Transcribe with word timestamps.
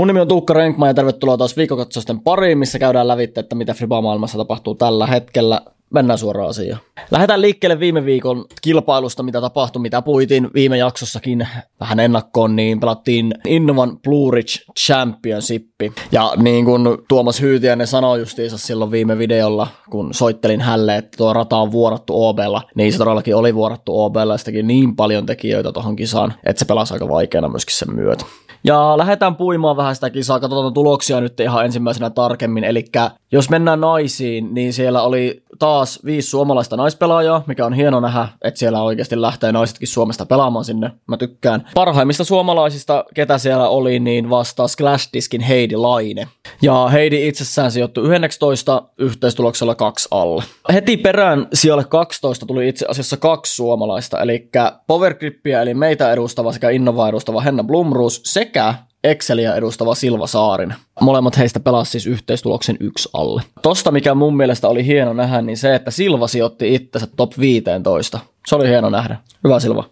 Mun 0.00 0.06
nimi 0.06 0.20
on 0.20 0.28
Tuukka 0.28 0.54
Renkma 0.54 0.86
ja 0.86 0.94
tervetuloa 0.94 1.36
taas 1.36 1.56
viikokatsausten 1.56 2.20
pariin, 2.20 2.58
missä 2.58 2.78
käydään 2.78 3.08
lävitse, 3.08 3.40
että 3.40 3.54
mitä 3.54 3.74
Friba-maailmassa 3.74 4.38
tapahtuu 4.38 4.74
tällä 4.74 5.06
hetkellä. 5.06 5.60
Mennään 5.94 6.18
suoraan 6.18 6.48
asiaan. 6.48 6.80
Lähdetään 7.10 7.40
liikkeelle 7.40 7.80
viime 7.80 8.04
viikon 8.04 8.44
kilpailusta, 8.62 9.22
mitä 9.22 9.40
tapahtui, 9.40 9.82
mitä 9.82 10.02
puitiin 10.02 10.50
viime 10.54 10.78
jaksossakin 10.78 11.48
vähän 11.80 12.00
ennakkoon, 12.00 12.56
niin 12.56 12.80
pelattiin 12.80 13.34
Innovan 13.46 13.98
Blue 13.98 14.34
Ridge 14.34 14.52
Championship. 14.78 15.66
Ja 16.12 16.32
niin 16.36 16.64
kuin 16.64 16.82
Tuomas 17.08 17.40
Hyytiäinen 17.40 17.86
sanoi 17.86 18.18
justiinsa 18.18 18.58
silloin 18.58 18.90
viime 18.90 19.18
videolla, 19.18 19.66
kun 19.90 20.14
soittelin 20.14 20.60
hälle, 20.60 20.96
että 20.96 21.16
tuo 21.16 21.32
rata 21.32 21.56
on 21.56 21.72
vuorattu 21.72 22.24
OBlla, 22.24 22.62
niin 22.74 22.92
se 22.92 22.98
todellakin 22.98 23.36
oli 23.36 23.54
vuorattu 23.54 24.00
OBlla 24.00 24.34
ja 24.34 24.38
sitäkin 24.38 24.66
niin 24.66 24.96
paljon 24.96 25.26
tekijöitä 25.26 25.72
tuohon 25.72 25.96
kisaan, 25.96 26.34
että 26.46 26.60
se 26.60 26.64
pelasi 26.64 26.94
aika 26.94 27.08
vaikeana 27.08 27.48
myöskin 27.48 27.76
sen 27.76 27.94
myötä. 27.94 28.24
Ja 28.64 28.98
lähdetään 28.98 29.36
puimaan 29.36 29.76
vähän 29.76 29.94
sitä 29.94 30.10
kisaa, 30.10 30.40
katsotaan 30.40 30.74
tuloksia 30.74 31.20
nyt 31.20 31.40
ihan 31.40 31.64
ensimmäisenä 31.64 32.10
tarkemmin. 32.10 32.64
Eli 32.64 32.84
jos 33.32 33.50
mennään 33.50 33.80
naisiin, 33.80 34.54
niin 34.54 34.72
siellä 34.72 35.02
oli 35.02 35.42
taas 35.58 36.00
viisi 36.04 36.28
suomalaista 36.28 36.76
naispelaajaa, 36.76 37.44
mikä 37.46 37.66
on 37.66 37.72
hieno 37.72 38.00
nähdä, 38.00 38.28
että 38.42 38.58
siellä 38.58 38.82
oikeasti 38.82 39.20
lähtee 39.20 39.52
naisetkin 39.52 39.88
Suomesta 39.88 40.26
pelaamaan 40.26 40.64
sinne. 40.64 40.90
Mä 41.06 41.16
tykkään. 41.16 41.66
Parhaimmista 41.74 42.24
suomalaisista, 42.24 43.04
ketä 43.14 43.38
siellä 43.38 43.68
oli, 43.68 44.00
niin 44.00 44.30
vastaa 44.30 44.68
Splash 44.68 45.08
Diskin 45.12 45.40
Heidi 45.40 45.76
Laine. 45.76 46.28
Ja 46.62 46.88
Heidi 46.88 47.28
itsessään 47.28 47.70
sijoittui 47.70 48.04
19 48.04 48.82
yhteistuloksella 48.98 49.74
kaksi 49.74 50.08
alle. 50.10 50.42
Heti 50.72 50.96
perään 50.96 51.48
sijalle 51.54 51.84
12 51.84 52.46
tuli 52.46 52.68
itse 52.68 52.86
asiassa 52.88 53.16
kaksi 53.16 53.54
suomalaista, 53.54 54.20
eli 54.20 54.50
Powergrippiä 54.86 55.62
eli 55.62 55.74
meitä 55.74 56.12
edustava 56.12 56.52
sekä 56.52 56.70
Innova 56.70 57.08
edustava 57.08 57.40
Henna 57.40 57.64
Blumruus 57.64 58.20
sekä 58.24 58.74
Excelia 59.04 59.54
edustava 59.54 59.94
Silva 59.94 60.26
Saarin. 60.26 60.74
Molemmat 61.00 61.38
heistä 61.38 61.60
pelasivat 61.60 61.92
siis 61.92 62.06
yhteistuloksen 62.06 62.76
yksi 62.80 63.08
alle. 63.12 63.42
Tosta, 63.62 63.90
mikä 63.90 64.14
mun 64.14 64.36
mielestä 64.36 64.68
oli 64.68 64.86
hieno 64.86 65.12
nähdä, 65.12 65.42
niin 65.42 65.56
se, 65.56 65.74
että 65.74 65.90
Silva 65.90 66.28
sijoitti 66.28 66.74
itsensä 66.74 67.06
top 67.16 67.32
15. 67.38 68.20
Se 68.46 68.54
oli 68.54 68.68
hieno 68.68 68.90
nähdä. 68.90 69.16
Hyvä 69.44 69.60
Silva. 69.60 69.84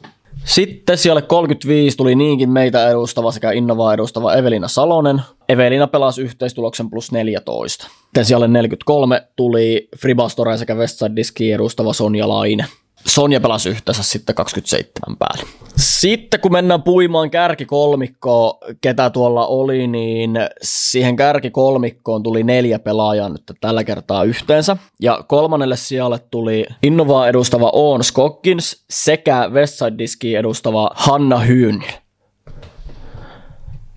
Sitten 0.45 0.99
siellä 0.99 1.23
35 1.23 1.97
tuli 1.97 2.15
niinkin 2.15 2.51
meitä 2.51 2.91
edustava 2.91 3.33
sekä 3.33 3.51
Innovaa 3.51 3.95
edustava 3.95 4.35
Evelina 4.35 4.69
Salonen. 4.69 5.23
Evelina 5.49 5.87
pelasi 5.87 6.23
yhteistuloksen 6.23 6.91
plus 6.91 7.13
14. 7.13 7.87
Sitten 8.05 8.25
siellä 8.25 8.49
43 8.49 9.23
tuli 9.37 9.89
Fribastore 9.99 10.59
sekä 10.59 10.75
Westside 10.75 11.17
Diski 11.17 11.53
edustava 11.53 11.93
Sonja 11.93 12.29
Laine. 12.29 12.65
Sonja 13.07 13.41
pelasi 13.41 13.69
yhteensä 13.69 14.03
sitten 14.03 14.35
27 14.35 15.17
päälle. 15.19 15.45
Sitten 15.77 16.41
kun 16.41 16.53
mennään 16.53 16.83
puimaan 16.83 17.31
kärkikolmikkoon, 17.31 18.59
ketä 18.81 19.11
tuolla 19.11 19.47
oli, 19.47 19.87
niin 19.87 20.39
siihen 20.63 21.17
kärkikolmikkoon 21.17 22.23
tuli 22.23 22.45
neljä 22.45 22.79
pelaajaa 22.79 23.29
nyt 23.29 23.43
tällä 23.61 23.85
kertaa 23.85 24.25
yhteensä. 24.25 24.77
Ja 25.01 25.25
kolmannelle 25.29 25.77
sijalle 25.77 26.19
tuli 26.31 26.67
Innovaa 26.83 27.29
edustava 27.29 27.71
Oon 27.73 28.05
Skokkins 28.05 28.85
sekä 28.91 29.49
Westside 29.49 29.99
Diski 29.99 30.35
edustava 30.35 30.91
Hanna 30.95 31.39
Hyn. 31.39 31.85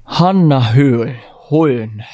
Hanna 0.04 0.60
Hyn. 0.60 1.20
Hyn. 1.52 2.06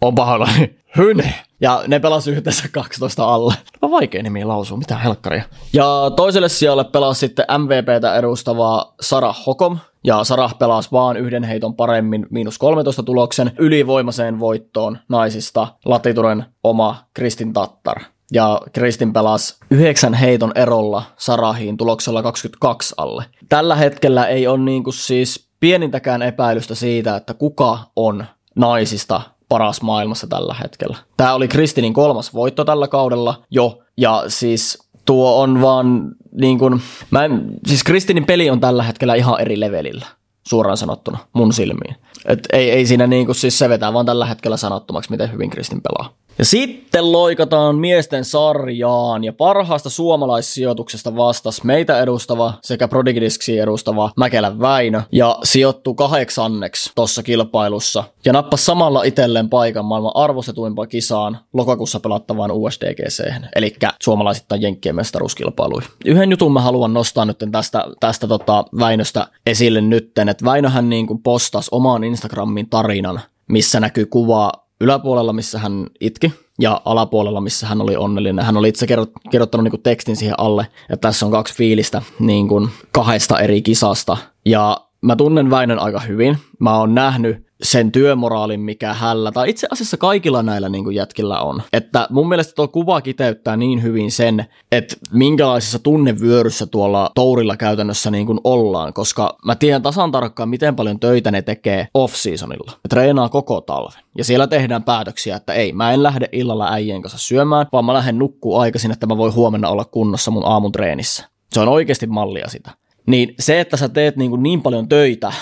On 0.00 0.14
pahoillani. 0.14 0.78
Hyn. 0.96 1.32
Ja 1.60 1.84
ne 1.86 2.00
pelasi 2.00 2.30
yhteensä 2.30 2.68
12 2.72 3.34
alle. 3.34 3.54
On 3.88 3.92
vaikea 3.92 4.22
nimi 4.22 4.44
lausua, 4.44 4.78
mitä 4.78 4.96
helkkaria. 4.96 5.42
Ja 5.72 6.10
toiselle 6.16 6.48
sijalle 6.48 6.84
pelasi 6.84 7.18
sitten 7.20 7.44
MVPtä 7.58 8.16
edustava 8.16 8.94
Sara 9.00 9.34
Hokom. 9.46 9.78
Ja 10.04 10.24
Sarah 10.24 10.58
pelasi 10.58 10.88
vaan 10.92 11.16
yhden 11.16 11.44
heiton 11.44 11.74
paremmin 11.74 12.26
miinus 12.30 12.58
13 12.58 13.02
tuloksen 13.02 13.52
ylivoimaseen 13.58 14.40
voittoon 14.40 14.98
naisista 15.08 15.68
Latituren 15.84 16.44
oma 16.64 16.96
Kristin 17.14 17.52
Tattar. 17.52 18.00
Ja 18.32 18.60
Kristin 18.72 19.12
pelasi 19.12 19.56
yhdeksän 19.70 20.14
heiton 20.14 20.52
erolla 20.54 21.02
Sarahiin 21.16 21.76
tuloksella 21.76 22.22
22 22.22 22.94
alle. 22.96 23.24
Tällä 23.48 23.76
hetkellä 23.76 24.26
ei 24.26 24.46
ole 24.46 24.58
niinku 24.58 24.92
siis 24.92 25.48
pienintäkään 25.60 26.22
epäilystä 26.22 26.74
siitä, 26.74 27.16
että 27.16 27.34
kuka 27.34 27.78
on 27.96 28.26
naisista 28.54 29.20
paras 29.48 29.82
maailmassa 29.82 30.26
tällä 30.26 30.54
hetkellä. 30.62 30.96
Tämä 31.16 31.34
oli 31.34 31.48
Kristinin 31.48 31.94
kolmas 31.94 32.34
voitto 32.34 32.64
tällä 32.64 32.88
kaudella 32.88 33.42
jo, 33.50 33.78
ja 33.96 34.24
siis 34.28 34.88
tuo 35.04 35.42
on 35.42 35.60
vaan 35.60 36.12
niin 36.32 36.58
kuin, 36.58 36.80
mä 37.10 37.24
en, 37.24 37.44
siis 37.66 37.84
Kristinin 37.84 38.26
peli 38.26 38.50
on 38.50 38.60
tällä 38.60 38.82
hetkellä 38.82 39.14
ihan 39.14 39.40
eri 39.40 39.60
levelillä, 39.60 40.06
suoraan 40.48 40.76
sanottuna, 40.76 41.18
mun 41.32 41.52
silmiin. 41.52 41.96
Et 42.24 42.48
ei, 42.52 42.70
ei 42.70 42.86
siinä 42.86 43.06
niin 43.06 43.26
kuin, 43.26 43.36
siis 43.36 43.58
se 43.58 43.68
vetää 43.68 43.92
vaan 43.92 44.06
tällä 44.06 44.26
hetkellä 44.26 44.56
sanottomaksi, 44.56 45.10
miten 45.10 45.32
hyvin 45.32 45.50
Kristin 45.50 45.82
pelaa. 45.82 46.12
Ja 46.38 46.44
sitten 46.44 47.12
loikataan 47.12 47.76
miesten 47.76 48.24
sarjaan 48.24 49.24
ja 49.24 49.32
parhaasta 49.32 49.90
suomalaissijoituksesta 49.90 51.16
vastas 51.16 51.64
meitä 51.64 52.00
edustava 52.00 52.52
sekä 52.62 52.88
Prodigidiski 52.88 53.58
edustava 53.58 54.10
Mäkelän 54.16 54.60
Väinö 54.60 55.02
ja 55.12 55.38
sijoittu 55.44 55.94
kahdeksanneksi 55.94 56.92
tuossa 56.94 57.22
kilpailussa 57.22 58.04
ja 58.24 58.32
nappasi 58.32 58.64
samalla 58.64 59.02
itselleen 59.02 59.50
paikan 59.50 59.84
maailman 59.84 60.12
arvostetuimpaan 60.14 60.88
kisaan 60.88 61.38
lokakuussa 61.52 62.00
pelattavaan 62.00 62.50
USDGC, 62.50 63.32
eli 63.56 63.76
suomalaisittain 64.02 64.62
Jenkkien 64.62 64.96
mestaruuskilpailuihin. 64.96 65.90
Yhden 66.04 66.30
jutun 66.30 66.52
mä 66.52 66.60
haluan 66.60 66.94
nostaa 66.94 67.24
nyt 67.24 67.38
tästä, 67.52 67.84
tästä 68.00 68.26
tota 68.26 68.64
Väinöstä 68.78 69.26
esille 69.46 69.80
nytten, 69.80 70.28
että 70.28 70.44
Väinöhän 70.44 70.88
niin 70.88 71.06
kuin 71.06 71.22
postasi 71.22 71.68
omaan 71.72 72.04
Instagramin 72.04 72.68
tarinan, 72.68 73.20
missä 73.48 73.80
näkyy 73.80 74.06
kuva 74.06 74.67
yläpuolella, 74.80 75.32
missä 75.32 75.58
hän 75.58 75.86
itki, 76.00 76.32
ja 76.58 76.80
alapuolella, 76.84 77.40
missä 77.40 77.66
hän 77.66 77.80
oli 77.80 77.96
onnellinen. 77.96 78.44
Hän 78.44 78.56
oli 78.56 78.68
itse 78.68 78.86
kirjoittanut 79.30 79.64
niin 79.64 79.70
kuin 79.70 79.82
tekstin 79.82 80.16
siihen 80.16 80.40
alle, 80.40 80.66
että 80.90 81.08
tässä 81.08 81.26
on 81.26 81.32
kaksi 81.32 81.54
fiilistä 81.54 82.02
niin 82.18 82.48
kuin 82.48 82.68
kahdesta 82.92 83.40
eri 83.40 83.62
kisasta. 83.62 84.16
Ja 84.44 84.76
mä 85.00 85.16
tunnen 85.16 85.50
Väinön 85.50 85.78
aika 85.78 86.00
hyvin. 86.00 86.38
Mä 86.58 86.78
oon 86.78 86.94
nähnyt 86.94 87.47
sen 87.68 87.92
työmoraalin, 87.92 88.60
mikä 88.60 88.94
hällä, 88.94 89.32
tai 89.32 89.50
itse 89.50 89.66
asiassa 89.70 89.96
kaikilla 89.96 90.42
näillä 90.42 90.68
niin 90.68 90.84
kuin 90.84 90.96
jätkillä 90.96 91.40
on. 91.40 91.62
Että 91.72 92.06
mun 92.10 92.28
mielestä 92.28 92.52
tuo 92.54 92.68
kuva 92.68 93.00
kiteyttää 93.00 93.56
niin 93.56 93.82
hyvin 93.82 94.12
sen, 94.12 94.44
että 94.72 94.96
minkälaisessa 95.12 95.78
tunnevyöryssä 95.78 96.66
tuolla 96.66 97.10
tourilla 97.14 97.56
käytännössä 97.56 98.10
niin 98.10 98.26
kuin 98.26 98.40
ollaan, 98.44 98.92
koska 98.92 99.36
mä 99.44 99.54
tiedän 99.54 99.82
tasan 99.82 100.12
tarkkaan, 100.12 100.48
miten 100.48 100.76
paljon 100.76 101.00
töitä 101.00 101.30
ne 101.30 101.42
tekee 101.42 101.88
off-seasonilla. 101.94 102.70
Ne 102.70 102.88
treenaa 102.88 103.28
koko 103.28 103.60
talven. 103.60 104.02
Ja 104.18 104.24
siellä 104.24 104.46
tehdään 104.46 104.82
päätöksiä, 104.82 105.36
että 105.36 105.52
ei, 105.52 105.72
mä 105.72 105.92
en 105.92 106.02
lähde 106.02 106.28
illalla 106.32 106.72
äijien 106.72 107.02
kanssa 107.02 107.18
syömään, 107.18 107.66
vaan 107.72 107.84
mä 107.84 107.94
lähden 107.94 108.18
nukkuu 108.18 108.58
aikaisin, 108.58 108.90
että 108.90 109.06
mä 109.06 109.16
voin 109.16 109.34
huomenna 109.34 109.68
olla 109.68 109.84
kunnossa 109.84 110.30
mun 110.30 110.46
aamun 110.46 110.72
treenissä. 110.72 111.28
Se 111.52 111.60
on 111.60 111.68
oikeasti 111.68 112.06
mallia 112.06 112.48
sitä. 112.48 112.70
Niin 113.06 113.34
se, 113.38 113.60
että 113.60 113.76
sä 113.76 113.88
teet 113.88 114.16
niin, 114.16 114.30
kuin 114.30 114.42
niin 114.42 114.62
paljon 114.62 114.88
töitä 114.88 115.32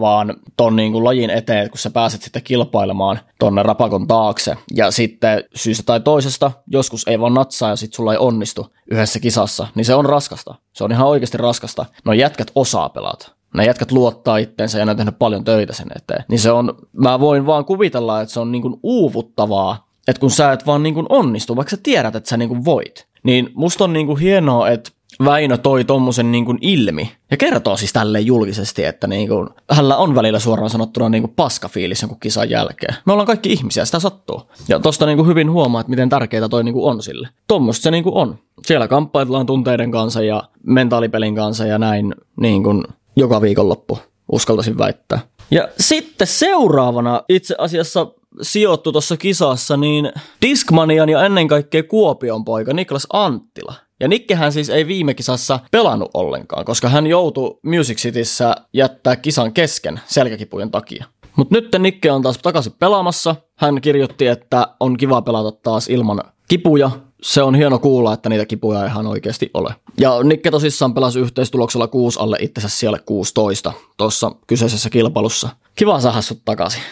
vaan 0.00 0.34
ton 0.56 0.76
niin 0.76 0.92
kuin 0.92 1.04
lajin 1.04 1.30
eteen, 1.30 1.70
kun 1.70 1.78
sä 1.78 1.90
pääset 1.90 2.22
sitten 2.22 2.42
kilpailemaan 2.42 3.20
tonne 3.38 3.62
rapakon 3.62 4.06
taakse 4.06 4.56
ja 4.74 4.90
sitten 4.90 5.44
syystä 5.54 5.82
tai 5.82 6.00
toisesta 6.00 6.52
joskus 6.66 7.08
ei 7.08 7.20
vaan 7.20 7.34
natsaa 7.34 7.70
ja 7.70 7.76
sitten 7.76 7.96
sulla 7.96 8.12
ei 8.12 8.18
onnistu 8.18 8.72
yhdessä 8.90 9.20
kisassa, 9.20 9.66
niin 9.74 9.84
se 9.84 9.94
on 9.94 10.04
raskasta. 10.04 10.54
Se 10.72 10.84
on 10.84 10.92
ihan 10.92 11.08
oikeasti 11.08 11.38
raskasta. 11.38 11.86
No 12.04 12.12
jätkät 12.12 12.50
osaa 12.54 12.88
pelata. 12.88 13.32
Ne 13.54 13.64
jätkät 13.64 13.92
luottaa 13.92 14.36
itteensä 14.36 14.78
ja 14.78 14.84
ne 14.84 14.90
on 14.90 14.96
tehnyt 14.96 15.18
paljon 15.18 15.44
töitä 15.44 15.72
sen 15.72 15.88
eteen. 15.96 16.24
Niin 16.28 16.40
se 16.40 16.50
on, 16.50 16.74
mä 16.92 17.20
voin 17.20 17.46
vaan 17.46 17.64
kuvitella, 17.64 18.20
että 18.20 18.34
se 18.34 18.40
on 18.40 18.52
niin 18.52 18.62
kuin 18.62 18.76
uuvuttavaa, 18.82 19.88
että 20.08 20.20
kun 20.20 20.30
sä 20.30 20.52
et 20.52 20.66
vaan 20.66 20.82
niin 20.82 20.94
kuin 20.94 21.06
onnistu, 21.08 21.56
vaikka 21.56 21.70
sä 21.70 21.82
tiedät, 21.82 22.16
että 22.16 22.28
sä 22.30 22.36
niin 22.36 22.48
kuin 22.48 22.64
voit. 22.64 23.06
Niin 23.22 23.50
musta 23.54 23.84
on 23.84 23.92
niin 23.92 24.06
kuin 24.06 24.20
hienoa, 24.20 24.68
että 24.68 24.90
Väinö 25.24 25.58
toi 25.58 25.84
tommosen 25.84 26.32
niin 26.32 26.44
kuin 26.44 26.58
ilmi 26.60 27.12
ja 27.30 27.36
kertoo 27.36 27.76
siis 27.76 27.92
tälle 27.92 28.20
julkisesti, 28.20 28.84
että 28.84 29.06
niin 29.06 29.28
kuin, 29.28 29.48
hänellä 29.70 29.96
on 29.96 30.14
välillä 30.14 30.38
suoraan 30.38 30.70
sanottuna 30.70 31.08
niin 31.08 31.22
kuin 31.22 31.32
paskafiilis 31.36 32.02
jonkun 32.02 32.20
kisan 32.20 32.50
jälkeen. 32.50 32.94
Me 33.06 33.12
ollaan 33.12 33.26
kaikki 33.26 33.52
ihmisiä, 33.52 33.84
sitä 33.84 34.00
sattuu. 34.00 34.42
Ja 34.68 34.80
tosta 34.80 35.06
niin 35.06 35.16
kuin 35.16 35.28
hyvin 35.28 35.50
huomaa, 35.50 35.80
että 35.80 35.90
miten 35.90 36.08
tärkeää 36.08 36.48
toi 36.48 36.64
niin 36.64 36.74
kuin 36.74 36.90
on 36.90 37.02
sille. 37.02 37.28
Tuommoista 37.48 37.82
se 37.82 37.90
niin 37.90 38.04
kuin 38.04 38.14
on. 38.14 38.38
Siellä 38.66 38.88
kamppaillaan 38.88 39.46
tunteiden 39.46 39.90
kanssa 39.90 40.22
ja 40.22 40.42
mentaalipelin 40.66 41.34
kanssa 41.34 41.66
ja 41.66 41.78
näin 41.78 42.14
niin 42.36 42.62
kuin 42.62 42.84
joka 43.16 43.40
viikonloppu, 43.40 43.98
uskaltaisin 44.32 44.78
väittää. 44.78 45.20
Ja 45.50 45.68
sitten 45.80 46.26
seuraavana 46.26 47.22
itse 47.28 47.54
asiassa 47.58 48.06
sijoittu 48.42 48.92
tuossa 48.92 49.16
kisassa, 49.16 49.76
niin 49.76 50.12
Discmanian 50.42 51.08
ja 51.08 51.24
ennen 51.24 51.48
kaikkea 51.48 51.82
Kuopion 51.82 52.44
poika 52.44 52.74
Niklas 52.74 53.06
Anttila. 53.12 53.74
Ja 54.02 54.08
Nikkehän 54.08 54.52
siis 54.52 54.70
ei 54.70 54.86
viime 54.86 55.14
kisassa 55.14 55.58
pelannut 55.70 56.10
ollenkaan, 56.14 56.64
koska 56.64 56.88
hän 56.88 57.06
joutui 57.06 57.58
Music 57.62 57.98
Cityssä 57.98 58.54
jättää 58.72 59.16
kisan 59.16 59.52
kesken 59.52 60.00
selkäkipujen 60.06 60.70
takia. 60.70 61.04
Mutta 61.36 61.54
nyt 61.54 61.68
Nikke 61.78 62.12
on 62.12 62.22
taas 62.22 62.38
takaisin 62.38 62.72
pelaamassa. 62.78 63.36
Hän 63.58 63.80
kirjoitti, 63.80 64.26
että 64.26 64.66
on 64.80 64.96
kiva 64.96 65.22
pelata 65.22 65.52
taas 65.62 65.88
ilman 65.88 66.20
kipuja. 66.48 66.90
Se 67.22 67.42
on 67.42 67.54
hieno 67.54 67.78
kuulla, 67.78 68.12
että 68.12 68.28
niitä 68.28 68.46
kipuja 68.46 68.82
ei 68.82 68.86
ihan 68.86 69.06
oikeasti 69.06 69.50
ole. 69.54 69.74
Ja 69.98 70.22
Nikke 70.22 70.50
tosissaan 70.50 70.94
pelasi 70.94 71.18
yhteistuloksella 71.20 71.86
6 71.86 72.20
alle 72.20 72.36
itsensä 72.40 72.68
siellä 72.68 72.98
16 73.06 73.72
tuossa 73.96 74.32
kyseisessä 74.46 74.90
kilpailussa. 74.90 75.48
Kiva 75.74 76.00
saada 76.00 76.22
sut 76.22 76.42
takaisin. 76.44 76.82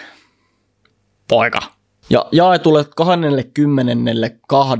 poika. 1.28 1.60
Ja 2.10 2.26
jaetulle 2.32 2.84
22. 2.96 4.78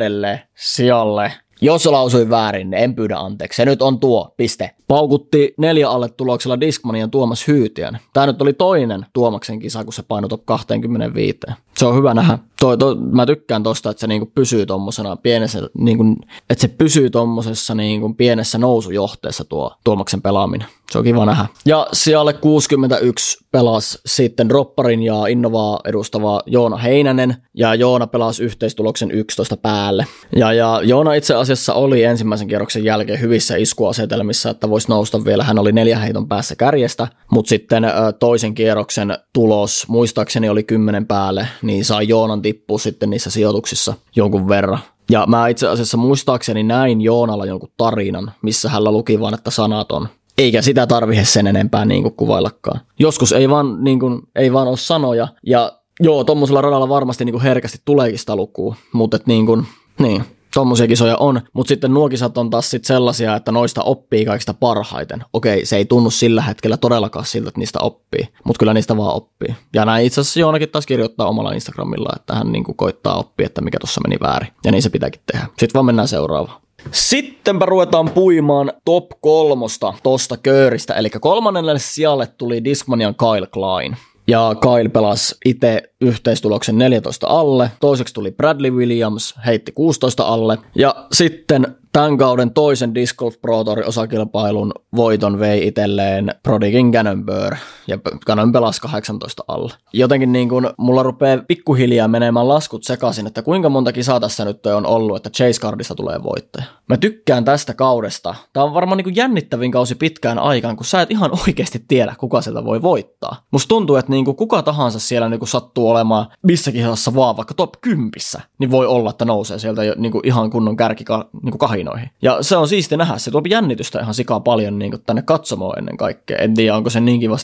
sijalle 0.55 1.33
jos 1.61 1.87
lausuin 1.87 2.31
väärin, 2.31 2.71
niin 2.71 2.83
en 2.83 2.95
pyydä 2.95 3.17
anteeksi. 3.17 3.57
Se 3.57 3.65
nyt 3.65 3.83
on 3.83 4.01
tuo, 4.01 4.35
piste. 4.37 4.71
Paukutti 4.89 5.55
neljä 5.57 5.91
alle 5.91 6.09
tuloksella 6.09 6.61
Discmanian 6.61 7.11
Tuomas 7.11 7.49
Hyytiän. 7.49 7.99
Tämä 8.13 8.27
nyt 8.27 8.43
oli 8.43 8.53
toinen 8.53 9.07
Tuomaksen 9.13 9.59
kisa, 9.59 9.85
kun 9.85 9.93
se 9.93 10.03
painoi 10.03 10.29
top 10.29 10.47
25. 10.47 11.39
Se 11.77 11.87
on 11.87 11.97
hyvä 11.97 12.15
nähdä. 12.15 12.39
Toi, 12.61 12.79
toi, 12.79 12.97
mä 12.97 13.27
tykkään 13.27 13.63
tosta, 13.63 13.91
että 13.91 14.01
se 14.01 14.07
niinku 14.07 14.33
pysyy 14.35 14.67
tommosena 14.67 15.17
pienessä, 15.17 15.61
niinku, 15.79 16.05
että 16.51 16.61
se 16.61 16.69
pysyy 16.69 17.11
tommosessa 17.11 17.75
niinku 17.75 18.15
pienessä 18.15 18.59
nousujohteessa 18.59 19.45
tuo 19.45 19.73
Tuomaksen 19.85 20.23
pelaaminen. 20.23 20.69
Se 20.91 20.99
on 20.99 21.05
kiva 21.05 21.27
nähdä. 21.27 21.47
Ja 21.67 21.87
siellä 21.93 22.33
61 22.33 23.39
pelasi 23.51 23.99
sitten 24.07 24.49
Dropparin 24.49 25.03
ja 25.03 25.27
Innovaa 25.27 25.81
edustava 25.85 26.41
Joona 26.47 26.77
Heinänen, 26.77 27.37
ja 27.55 27.75
Joona 27.75 28.07
pelasi 28.07 28.45
yhteistuloksen 28.45 29.11
11 29.11 29.57
päälle. 29.57 30.07
Ja, 30.37 30.53
ja 30.53 30.81
Joona 30.85 31.15
itse 31.15 31.35
asiassa 31.35 31.75
oli 31.75 32.05
ensimmäisen 32.05 32.49
kierroksen 32.49 32.85
jälkeen 32.85 33.21
hyvissä 33.21 33.57
iskuasetelmissa, 33.57 34.51
että 34.51 34.71
voisi 34.71 34.89
nousta 34.89 35.25
vielä. 35.25 35.45
Hän 35.45 35.59
oli 35.59 35.73
neljä 35.73 35.99
heiton 35.99 36.29
päässä 36.29 36.57
kärjestä, 36.57 37.09
mutta 37.33 37.49
sitten 37.49 37.85
toisen 38.19 38.55
kierroksen 38.55 39.19
tulos, 39.33 39.85
muistaakseni 39.89 40.49
oli 40.49 40.63
kymmenen 40.63 41.07
päälle, 41.07 41.49
niin 41.63 41.85
sai 41.85 42.09
Joonan 42.09 42.43
tippua 42.53 42.79
sitten 42.79 43.11
niissä 43.11 43.31
sijoituksissa 43.31 43.95
jonkun 44.17 44.49
verran. 44.49 44.79
Ja 45.11 45.27
mä 45.27 45.49
itse 45.49 45.69
asiassa 45.69 45.97
muistaakseni 45.97 46.63
näin 46.63 47.01
Joonalla 47.01 47.47
jonkun 47.47 47.71
tarinan, 47.77 48.33
missä 48.43 48.69
hän 48.69 48.85
luki 48.85 49.21
vaan, 49.21 49.35
että 49.35 49.51
sanaton. 49.51 50.09
Eikä 50.39 50.63
sitä 50.63 50.87
tarvitse 50.87 51.25
sen 51.25 51.47
enempää 51.47 51.85
niin 51.85 52.03
kuin 52.03 52.15
kuvaillakaan. 52.15 52.81
Joskus 52.99 53.33
ei 53.33 53.49
vaan, 53.49 53.85
niin 53.85 54.01
kuin, 54.01 54.23
ei 54.37 54.53
vaan 54.53 54.69
ole 54.69 54.77
sanoja. 54.77 55.29
Ja 55.47 55.73
joo, 56.01 56.25
tuommoisella 56.25 56.61
radalla 56.61 56.89
varmasti 56.89 57.25
niin 57.25 57.33
kuin 57.33 57.43
herkästi 57.43 57.79
tuleekin 57.85 58.19
sitä 58.19 58.37
lukua. 58.37 58.75
Mutta 58.93 59.19
niin 59.27 59.47
kuin, 59.47 59.67
niin, 59.99 60.25
Tuommoisia 60.55 60.89
kisoja 60.89 61.17
on, 61.17 61.41
mutta 61.53 61.69
sitten 61.69 61.95
nuo 61.95 62.09
kisat 62.09 62.39
on 62.39 62.51
taas 62.51 62.71
sit 62.71 62.85
sellaisia, 62.85 63.37
että 63.37 63.53
noista 63.53 63.83
oppii 63.83 64.25
kaikista 64.25 64.55
parhaiten. 64.55 65.25
Okei, 65.33 65.67
se 65.67 65.77
ei 65.77 65.85
tunnu 65.85 66.11
sillä 66.11 66.43
hetkellä 66.43 66.77
todellakaan 66.77 67.27
siltä, 67.27 67.49
että 67.49 67.61
niistä 67.61 67.79
oppii, 67.83 68.29
mutta 68.45 68.59
kyllä 68.59 68.75
niistä 68.75 68.97
vaan 68.97 69.15
oppii. 69.15 69.55
Ja 69.75 69.85
näin 69.85 70.07
itse 70.07 70.21
asiassa 70.21 70.41
Joonakin 70.41 70.69
taas 70.69 70.87
kirjoittaa 70.87 71.29
omalla 71.29 71.53
Instagramilla, 71.53 72.13
että 72.17 72.35
hän 72.35 72.53
niinku 72.53 72.75
koittaa 72.75 73.19
oppia, 73.19 73.47
että 73.47 73.61
mikä 73.61 73.79
tuossa 73.79 74.01
meni 74.09 74.17
väärin. 74.21 74.49
Ja 74.65 74.73
niin 74.73 74.83
se 74.83 74.91
pitääkin 74.91 75.21
tehdä. 75.33 75.47
Sitten 75.47 75.75
vaan 75.75 75.87
mennään 75.87 76.09
seuraavaan. 76.09 76.61
Sittenpä 76.91 77.67
ruvetaan 77.67 78.11
puimaan 78.11 78.73
top 78.85 79.07
kolmosta 79.21 79.95
tosta 80.03 80.37
kööristä, 80.37 80.95
eli 80.95 81.11
kolmannelle 81.11 81.79
sijalle 81.79 82.27
tuli 82.27 82.65
Discmanian 82.65 83.15
Kyle 83.15 83.47
Klein. 83.47 83.97
Ja 84.31 84.55
Kyle 84.61 84.89
pelasi 84.89 85.37
itse 85.45 85.83
yhteistuloksen 86.01 86.79
14 86.79 87.27
alle. 87.27 87.71
Toiseksi 87.81 88.15
tuli 88.15 88.31
Bradley 88.31 88.71
Williams, 88.71 89.35
heitti 89.47 89.73
16 89.73 90.23
alle. 90.27 90.59
Ja 90.75 91.07
sitten 91.13 91.77
tämän 91.93 92.19
kauden 92.19 92.51
toisen 92.51 92.95
Disc 92.95 93.17
Golf 93.17 93.41
Pro 93.41 93.65
Tourin 93.65 93.89
osakilpailun 93.89 94.73
voiton 94.97 95.39
vei 95.39 95.67
itselleen 95.67 96.35
Prodigin 96.43 96.93
Burr, 97.27 97.57
ja 97.87 97.99
Gannon 98.27 98.53
pelasi 98.53 98.81
18 98.81 99.45
alle. 99.49 99.73
Jotenkin 99.93 100.33
niin 100.33 100.49
kuin 100.49 100.71
mulla 100.79 101.03
rupeaa 101.03 101.43
pikkuhiljaa 101.49 102.09
menemään 102.09 102.49
laskut 102.49 102.85
sekaisin, 102.85 103.27
että 103.27 103.43
kuinka 103.43 103.69
monta 103.69 103.93
kisaa 103.93 104.21
tässä 104.21 104.45
nyt 104.45 104.67
on 104.67 104.87
ollut, 104.87 105.17
että 105.17 105.31
Chase 105.31 105.61
Cardista 105.61 105.95
tulee 105.95 106.23
voittaja. 106.23 106.65
Mä 106.89 106.97
tykkään 106.97 107.45
tästä 107.45 107.75
kaudesta. 107.75 108.35
Tää 108.53 108.65
on 108.65 108.75
varmaan 108.75 108.97
niin 108.97 109.05
kuin 109.05 109.17
jännittävin 109.17 109.71
kausi 109.71 109.95
pitkään 109.95 110.39
aikaan, 110.39 110.77
kun 110.77 110.87
sä 110.87 111.03
et 111.03 111.11
ihan 111.11 111.31
oikeasti 111.47 111.85
tiedä, 111.89 112.15
kuka 112.19 112.41
sieltä 112.41 112.65
voi 112.65 112.83
voittaa. 112.83 113.37
Musta 113.51 113.69
tuntuu, 113.69 113.97
että 113.97 114.13
niin 114.13 114.25
kuin 114.25 114.37
kuka 114.37 114.63
tahansa 114.63 114.99
siellä 114.99 115.29
niin 115.29 115.39
kuin 115.41 115.49
sattuu 115.49 115.91
olemaan 115.91 116.27
missäkin 116.43 116.83
kisassa 116.83 117.15
vaan 117.15 117.37
vaikka 117.37 117.55
top 117.55 117.75
10, 117.81 118.11
niin 118.59 118.71
voi 118.71 118.87
olla, 118.87 119.11
että 119.11 119.25
nousee 119.25 119.59
sieltä 119.59 119.85
jo 119.85 119.95
niin 119.97 120.13
kuin 120.13 120.27
ihan 120.27 120.51
kunnon 120.51 120.77
kärki 120.77 121.05
niin 121.43 121.51
kuin 121.51 121.59
kahinoihin. 121.85 122.11
Ja 122.23 122.39
se 122.41 122.57
on 122.57 122.69
siisti 122.69 122.97
nähdä, 122.97 123.19
se 123.19 123.31
tuo 123.31 123.43
jännitystä 123.49 124.01
ihan 124.01 124.15
sikaa 124.15 124.41
paljon 124.41 124.79
niin 124.79 124.91
kuin 124.91 125.03
tänne 125.07 125.23
katsomoon 125.23 125.79
ennen 125.79 125.97
kaikkea. 125.97 126.37
En 126.37 126.55
tiedä, 126.55 126.77
onko 126.77 126.91
se 126.91 127.01
niin 127.01 127.21
kiva 127.21 127.37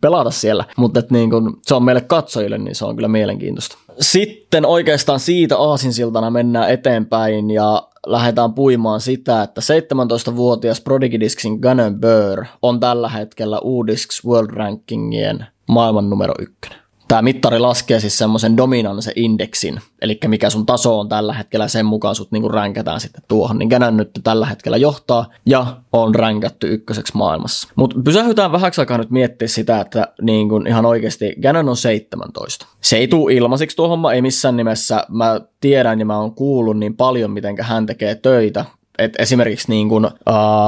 pelata 0.00 0.30
siellä, 0.30 0.64
mutta 0.76 1.00
että 1.00 1.14
niin 1.14 1.30
kuin, 1.30 1.56
se 1.62 1.74
on 1.74 1.84
meille 1.84 2.00
katsojille, 2.00 2.58
niin 2.58 2.74
se 2.74 2.84
on 2.84 2.96
kyllä 2.96 3.08
mielenkiintoista. 3.08 3.78
Sitten 4.00 4.66
oikeastaan 4.66 5.20
siitä 5.20 5.58
aasinsiltana 5.58 6.30
mennään 6.30 6.70
eteenpäin 6.70 7.50
ja 7.50 7.88
lähdetään 8.06 8.54
puimaan 8.54 9.00
sitä, 9.00 9.42
että 9.42 9.60
17-vuotias 9.60 10.80
Prodigy 10.80 11.20
Disksin 11.20 11.58
Gunnar 11.58 11.92
Burr 11.92 12.46
on 12.62 12.80
tällä 12.80 13.08
hetkellä 13.08 13.60
Udisks 13.64 14.24
World 14.24 14.50
Rankingien 14.50 15.46
maailman 15.68 16.10
numero 16.10 16.34
ykkönen 16.38 16.79
tämä 17.10 17.22
mittari 17.22 17.58
laskee 17.58 18.00
siis 18.00 18.18
semmoisen 18.18 18.56
dominance-indeksin, 18.56 19.80
eli 20.02 20.18
mikä 20.26 20.50
sun 20.50 20.66
taso 20.66 21.00
on 21.00 21.08
tällä 21.08 21.32
hetkellä, 21.32 21.68
sen 21.68 21.86
mukaan 21.86 22.14
sut 22.14 22.32
niinku 22.32 22.48
ränkätään 22.48 23.00
sitten 23.00 23.22
tuohon, 23.28 23.58
niin 23.58 23.68
Canon 23.68 23.96
nyt 23.96 24.10
tällä 24.24 24.46
hetkellä 24.46 24.76
johtaa 24.76 25.26
ja 25.46 25.76
on 25.92 26.14
ränkätty 26.14 26.72
ykköseksi 26.72 27.16
maailmassa. 27.16 27.68
Mutta 27.76 27.96
pysähytään 28.04 28.52
vähäksi 28.52 28.80
aikaa 28.80 28.98
nyt 28.98 29.10
miettiä 29.10 29.48
sitä, 29.48 29.80
että 29.80 30.08
niin 30.22 30.48
kun 30.48 30.66
ihan 30.66 30.86
oikeasti 30.86 31.34
Canon 31.42 31.68
on 31.68 31.76
17. 31.76 32.66
Se 32.80 32.96
ei 32.96 33.08
tule 33.08 33.34
ilmaiseksi 33.34 33.76
tuo 33.76 33.88
homma, 33.88 34.12
ei 34.12 34.22
missään 34.22 34.56
nimessä. 34.56 35.04
Mä 35.08 35.40
tiedän 35.60 35.98
ja 35.98 36.06
mä 36.06 36.18
oon 36.18 36.34
kuullut 36.34 36.78
niin 36.78 36.96
paljon, 36.96 37.30
miten 37.30 37.56
hän 37.60 37.86
tekee 37.86 38.14
töitä, 38.14 38.64
et 39.00 39.12
esimerkiksi 39.18 39.68
niin 39.68 39.88
kun, 39.88 40.04
uh, 40.04 40.12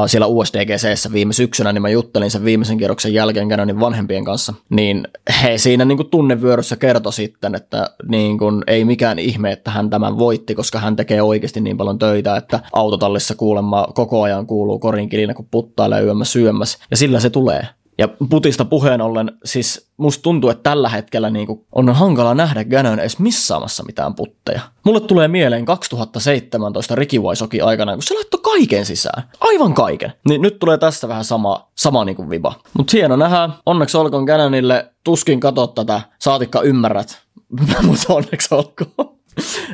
siellä 0.07 0.27
USDGCssä 0.27 1.13
viime 1.13 1.33
syksynä, 1.33 1.73
niin 1.73 1.83
mä 1.83 1.89
juttelin 1.89 2.31
sen 2.31 2.45
viimeisen 2.45 2.79
kierroksen 2.79 3.15
jälkeen 3.15 3.49
Canonin 3.49 3.81
vanhempien 3.81 4.25
kanssa, 4.25 4.55
niin 4.69 5.09
he 5.43 5.59
siinä 5.59 5.85
niin 5.85 6.11
tunnevyöryssä 6.11 6.77
kertoi 6.77 7.13
sitten, 7.13 7.55
että 7.55 7.91
niin 8.09 8.39
kun, 8.39 8.65
ei 8.67 8.85
mikään 8.85 9.19
ihme, 9.19 9.53
että 9.53 9.71
hän 9.71 9.91
tämän 9.91 10.19
voitti, 10.19 10.55
koska 10.55 10.79
hän 10.79 10.97
tekee 10.97 11.23
oikeasti 11.23 11.61
niin 11.61 11.77
paljon 11.77 11.99
töitä, 11.99 12.37
että 12.37 12.61
autotallissa 12.73 13.35
kuulemma 13.35 13.87
koko 13.95 14.23
ajan 14.23 14.47
kuuluu 14.47 14.79
korin 14.79 15.09
kilinä, 15.09 15.35
kun 15.35 15.49
puttailee 15.51 16.03
yömmäs 16.03 16.33
syömmäs, 16.33 16.79
ja 16.91 16.97
sillä 16.97 17.21
se 17.21 17.31
tulee. 17.31 17.67
Ja 17.99 18.09
putista 18.31 18.65
puheen 18.65 19.01
ollen, 19.01 19.33
siis 19.45 19.91
musta 19.97 20.23
tuntuu, 20.23 20.51
että 20.51 20.71
tällä 20.71 20.89
hetkellä 20.89 21.31
niin 21.31 21.47
on 21.73 21.95
hankala 21.95 22.35
nähdä 22.35 22.65
Ganon 22.65 23.01
edes 23.01 23.19
missaamassa 23.19 23.85
mitään 23.85 24.15
putteja. 24.15 24.61
Mulle 24.85 25.01
tulee 25.01 25.29
mieleen 25.29 25.65
2017 25.65 26.95
Ricky 26.95 27.19
Waisoki 27.19 27.61
aikana, 27.61 27.95
kun 27.95 28.03
se 28.03 28.15
laittoi 28.15 28.41
kaiken 28.41 28.87
sisään. 28.87 29.23
Aivan 29.41 29.75
kaiken. 29.75 30.13
Niin 30.29 30.43
nyt 30.43 30.59
tulee 30.59 30.79
tässä 30.79 31.09
vähän 31.09 31.25
sama, 31.25 31.69
sama 31.75 32.05
niin 32.05 32.17
kuin 32.17 32.31
viba. 32.31 32.55
Mutta 32.75 32.91
hieno 32.93 33.17
nähdä. 33.17 33.49
Onneksi 33.67 33.97
olkoon 33.97 34.25
Ganonille. 34.25 34.93
Tuskin 35.05 35.41
katot 35.41 35.75
tätä. 35.75 36.01
Saatikka 36.19 36.61
ymmärrät. 36.61 37.19
Mutta 37.87 38.15
onneksi 38.15 38.55
olkoon 38.55 39.13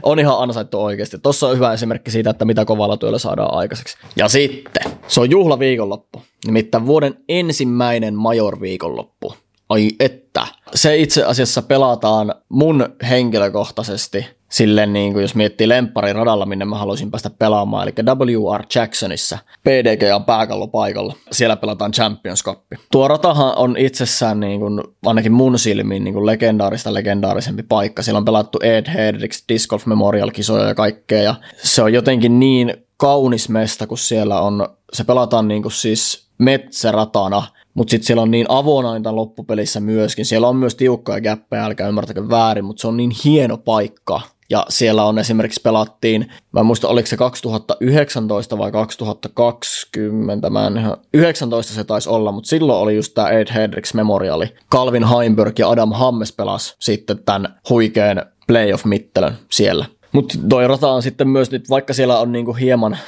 on 0.03 0.19
ihan 0.19 0.39
ansaittu 0.39 0.83
oikeasti. 0.83 1.19
Tuossa 1.19 1.49
on 1.49 1.57
hyvä 1.57 1.73
esimerkki 1.73 2.11
siitä, 2.11 2.31
että 2.31 2.45
mitä 2.45 2.65
kovalla 2.65 2.97
työllä 2.97 3.19
saadaan 3.19 3.55
aikaiseksi. 3.55 3.97
Ja 4.17 4.29
sitten, 4.29 4.78
se 5.09 5.21
on 5.21 5.31
juhlaviikonloppu. 5.31 6.23
Nimittäin 6.47 6.87
vuoden 6.87 7.15
ensimmäinen 7.29 8.15
Major-viikonloppu. 8.15 9.35
Ai 9.69 9.91
että. 10.01 10.47
Se 10.75 10.97
itse 10.97 11.25
asiassa 11.25 11.63
pelataan 11.63 12.35
mun 12.49 12.89
henkilökohtaisesti 13.11 14.27
silleen 14.49 14.93
niin 14.93 15.13
kuin 15.13 15.23
jos 15.23 15.35
miettii 15.35 15.69
lempparin 15.69 16.17
radalla, 16.17 16.47
minne 16.47 16.65
mä 16.65 16.79
haluaisin 16.79 17.11
päästä 17.11 17.31
pelaamaan, 17.31 17.89
eli 17.89 17.95
WR 18.19 18.63
Jacksonissa, 18.75 19.39
PDG 19.63 20.15
on 20.15 20.25
pääkallopaikalla. 20.25 21.15
Siellä 21.33 21.57
pelataan 21.57 21.93
Champions 21.93 22.45
Cup. 22.45 22.59
Tuo 22.93 23.09
ratahan 23.09 23.57
on 23.57 23.77
itsessään 23.77 24.41
niin 24.41 24.61
kuin, 24.61 24.81
ainakin 25.07 25.33
mun 25.33 25.59
silmiin 25.59 26.05
niin 26.05 26.15
kuin 26.15 26.27
legendaarista 26.27 26.95
legendaarisempi 26.95 27.63
paikka. 27.63 28.03
Siellä 28.03 28.19
on 28.19 28.25
pelattu 28.25 28.59
Ed 28.63 28.87
Hedricks 28.95 29.45
Disc 29.49 29.69
Golf 29.69 29.87
Memorial-kisoja 29.87 30.69
ja 30.69 30.75
kaikkea, 30.75 31.23
ja 31.23 31.35
se 31.63 31.83
on 31.83 31.93
jotenkin 31.93 32.41
niin 32.41 32.88
kaunis 32.99 33.49
mesta, 33.49 33.87
kun 33.87 33.99
siellä 33.99 34.41
on, 34.41 34.69
se 34.93 35.05
pelataan 35.05 35.49
niin 35.49 35.63
kuin 35.63 35.73
siis 35.73 36.29
metsäratana, 36.39 37.43
mutta 37.75 37.91
sitten 37.91 38.07
siellä 38.07 38.23
on 38.23 38.31
niin 38.31 38.47
avonainta 38.49 39.17
loppupelissä 39.17 39.81
myöskin. 39.81 40.25
Siellä 40.25 40.49
on 40.49 40.57
myös 40.57 40.75
tiukkoja 40.75 41.21
käppejä, 41.21 41.65
älkää 41.65 41.89
ymmärtäkö 41.89 42.29
väärin, 42.29 42.65
mutta 42.65 42.81
se 42.81 42.89
on 42.89 42.97
niin 42.97 43.13
hieno 43.25 43.59
paikka. 43.59 44.21
Ja 44.51 44.67
siellä 44.69 45.05
on 45.05 45.19
esimerkiksi 45.19 45.61
pelattiin, 45.61 46.33
mä 46.53 46.61
en 46.61 46.67
muista 46.67 46.89
oliko 46.89 47.07
se 47.07 47.17
2019 47.17 48.59
vai 48.59 48.73
2020, 48.73 50.51
mä 50.51 50.67
en 50.67 50.77
ihan, 50.77 50.97
19 51.15 51.73
se 51.73 51.85
taisi 51.85 52.09
olla, 52.09 52.33
mutta 52.33 52.49
silloin 52.49 52.79
oli 52.79 52.97
just 52.97 53.15
tämä 53.15 53.29
Ed 53.29 53.55
Hendricks 53.55 53.95
Memoriali. 53.95 54.47
Calvin 54.73 55.05
Heimberg 55.05 55.59
ja 55.59 55.71
Adam 55.71 55.93
Hammes 55.93 56.33
pelas 56.33 56.77
sitten 56.79 57.25
tämän 57.25 57.55
huikean 57.71 58.27
playoff-mittelön 58.47 59.39
siellä. 59.51 59.87
Mutta 60.13 60.39
toi 60.49 60.69
rata 60.69 60.91
on 60.91 61.03
sitten 61.03 61.29
myös 61.29 61.51
nyt, 61.51 61.71
vaikka 61.71 61.95
siellä 61.95 62.19
on 62.19 62.33
niinku 62.33 62.53
hieman, 62.53 62.99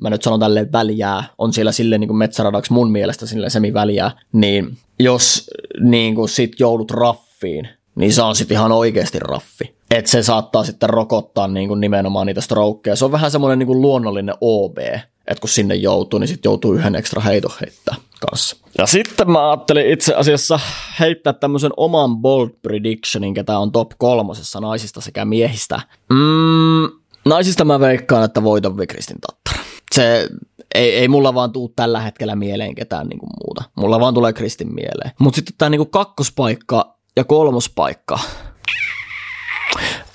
mä 0.00 0.10
nyt 0.10 0.22
sanon 0.22 0.40
tälleen 0.40 0.72
väliää, 0.72 1.24
on 1.38 1.52
siellä 1.52 1.72
silleen 1.72 2.00
niinku 2.00 2.14
metsäradaksi 2.14 2.72
mun 2.72 2.90
mielestä 2.90 3.26
silleen 3.26 3.50
semi-väliää, 3.50 4.10
niin 4.32 4.78
jos 4.98 5.50
niinku 5.80 6.26
sit 6.26 6.60
joudut 6.60 6.90
raffiin, 6.90 7.68
niin 7.94 8.12
se 8.12 8.22
on 8.22 8.36
sitten 8.36 8.54
ihan 8.54 8.72
oikeasti 8.72 9.18
raffi. 9.18 9.74
Että 9.90 10.10
se 10.10 10.22
saattaa 10.22 10.64
sitten 10.64 10.90
rokottaa 10.90 11.48
niinku 11.48 11.74
nimenomaan 11.74 12.26
niitä 12.26 12.40
strokeja. 12.40 12.96
Se 12.96 13.04
on 13.04 13.12
vähän 13.12 13.30
semmoinen 13.30 13.58
niinku 13.58 13.80
luonnollinen 13.80 14.34
OB, 14.40 14.78
että 14.78 15.40
kun 15.40 15.48
sinne 15.48 15.74
joutuu, 15.74 16.18
niin 16.18 16.28
sitten 16.28 16.50
joutuu 16.50 16.72
yhden 16.72 16.94
ekstra 16.94 17.22
heiton 17.22 17.52
heittää. 17.60 17.94
Kanssa. 18.26 18.56
Ja 18.78 18.86
sitten 18.86 19.30
mä 19.30 19.50
ajattelin 19.50 19.90
itse 19.90 20.14
asiassa 20.14 20.60
heittää 21.00 21.32
tämmöisen 21.32 21.70
oman 21.76 22.16
bold 22.16 22.48
predictionin, 22.62 23.34
ketä 23.34 23.58
on 23.58 23.72
top 23.72 23.90
kolmosessa 23.98 24.60
naisista 24.60 25.00
sekä 25.00 25.24
miehistä. 25.24 25.80
Mm, 26.10 27.00
naisista 27.24 27.64
mä 27.64 27.80
veikkaan, 27.80 28.24
että 28.24 28.42
voiton 28.42 28.76
Kristin 28.88 29.16
Tattar. 29.20 29.64
Se 29.92 30.28
ei, 30.74 30.96
ei 30.96 31.08
mulla 31.08 31.34
vaan 31.34 31.52
tuu 31.52 31.72
tällä 31.76 32.00
hetkellä 32.00 32.36
mieleen 32.36 32.74
ketään 32.74 33.06
niinku 33.06 33.26
muuta. 33.26 33.64
Mulla 33.74 34.00
vaan 34.00 34.14
tulee 34.14 34.32
Kristin 34.32 34.74
mieleen. 34.74 35.10
Mutta 35.18 35.36
sitten 35.36 35.54
tämä 35.58 35.70
niinku 35.70 35.86
kakkospaikka 35.86 36.96
ja 37.16 37.24
kolmospaikka. 37.24 38.18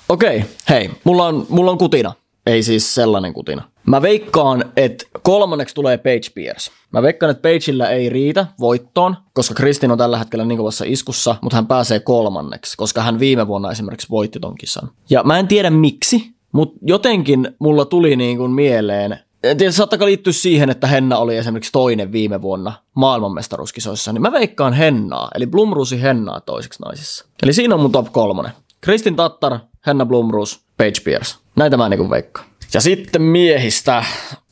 Okei, 0.08 0.36
okay, 0.36 0.48
hei, 0.68 0.90
mulla 1.04 1.26
on, 1.26 1.46
mulla 1.48 1.70
on 1.70 1.78
kutina. 1.78 2.12
Ei 2.46 2.62
siis 2.62 2.94
sellainen 2.94 3.32
kutina. 3.32 3.62
Mä 3.86 4.02
veikkaan, 4.02 4.64
että 4.76 5.04
kolmanneksi 5.22 5.74
tulee 5.74 5.98
Page 5.98 6.30
Pierce. 6.34 6.70
Mä 6.92 7.02
veikkaan, 7.02 7.30
että 7.30 7.48
Pageillä 7.48 7.88
ei 7.88 8.08
riitä 8.08 8.46
voittoon, 8.60 9.16
koska 9.32 9.54
Kristin 9.54 9.90
on 9.90 9.98
tällä 9.98 10.18
hetkellä 10.18 10.44
niin 10.44 10.58
kovassa 10.58 10.84
iskussa, 10.88 11.36
mutta 11.42 11.56
hän 11.56 11.66
pääsee 11.66 12.00
kolmanneksi, 12.00 12.76
koska 12.76 13.02
hän 13.02 13.18
viime 13.18 13.46
vuonna 13.46 13.70
esimerkiksi 13.70 14.10
voitti 14.10 14.40
ton 14.40 14.54
kisan. 14.54 14.90
Ja 15.10 15.22
mä 15.22 15.38
en 15.38 15.48
tiedä 15.48 15.70
miksi, 15.70 16.30
mutta 16.52 16.78
jotenkin 16.82 17.48
mulla 17.58 17.84
tuli 17.84 18.16
niin 18.16 18.38
kuin 18.38 18.50
mieleen, 18.50 19.18
en 19.42 19.56
tiedä, 19.56 19.72
saattaako 19.72 20.06
liittyä 20.06 20.32
siihen, 20.32 20.70
että 20.70 20.86
Henna 20.86 21.18
oli 21.18 21.36
esimerkiksi 21.36 21.72
toinen 21.72 22.12
viime 22.12 22.42
vuonna 22.42 22.72
maailmanmestaruuskisoissa, 22.94 24.12
niin 24.12 24.22
mä 24.22 24.32
veikkaan 24.32 24.72
Hennaa, 24.72 25.30
eli 25.34 25.46
Blumrusi 25.46 26.02
Hennaa 26.02 26.40
toiseksi 26.40 26.82
naisissa. 26.82 27.26
Eli 27.42 27.52
siinä 27.52 27.74
on 27.74 27.80
mun 27.80 27.92
top 27.92 28.12
kolmonen. 28.12 28.52
Kristin 28.80 29.16
Tattar, 29.16 29.58
Henna 29.86 30.06
Blumrus, 30.06 30.60
Page 30.76 31.00
Pierce. 31.04 31.36
Näitä 31.56 31.76
mä 31.76 31.88
niinku 31.88 32.10
veikkaan. 32.10 32.46
Ja 32.74 32.80
sitten 32.80 33.22
miehistä. 33.22 34.04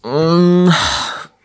Mm, 0.05 0.73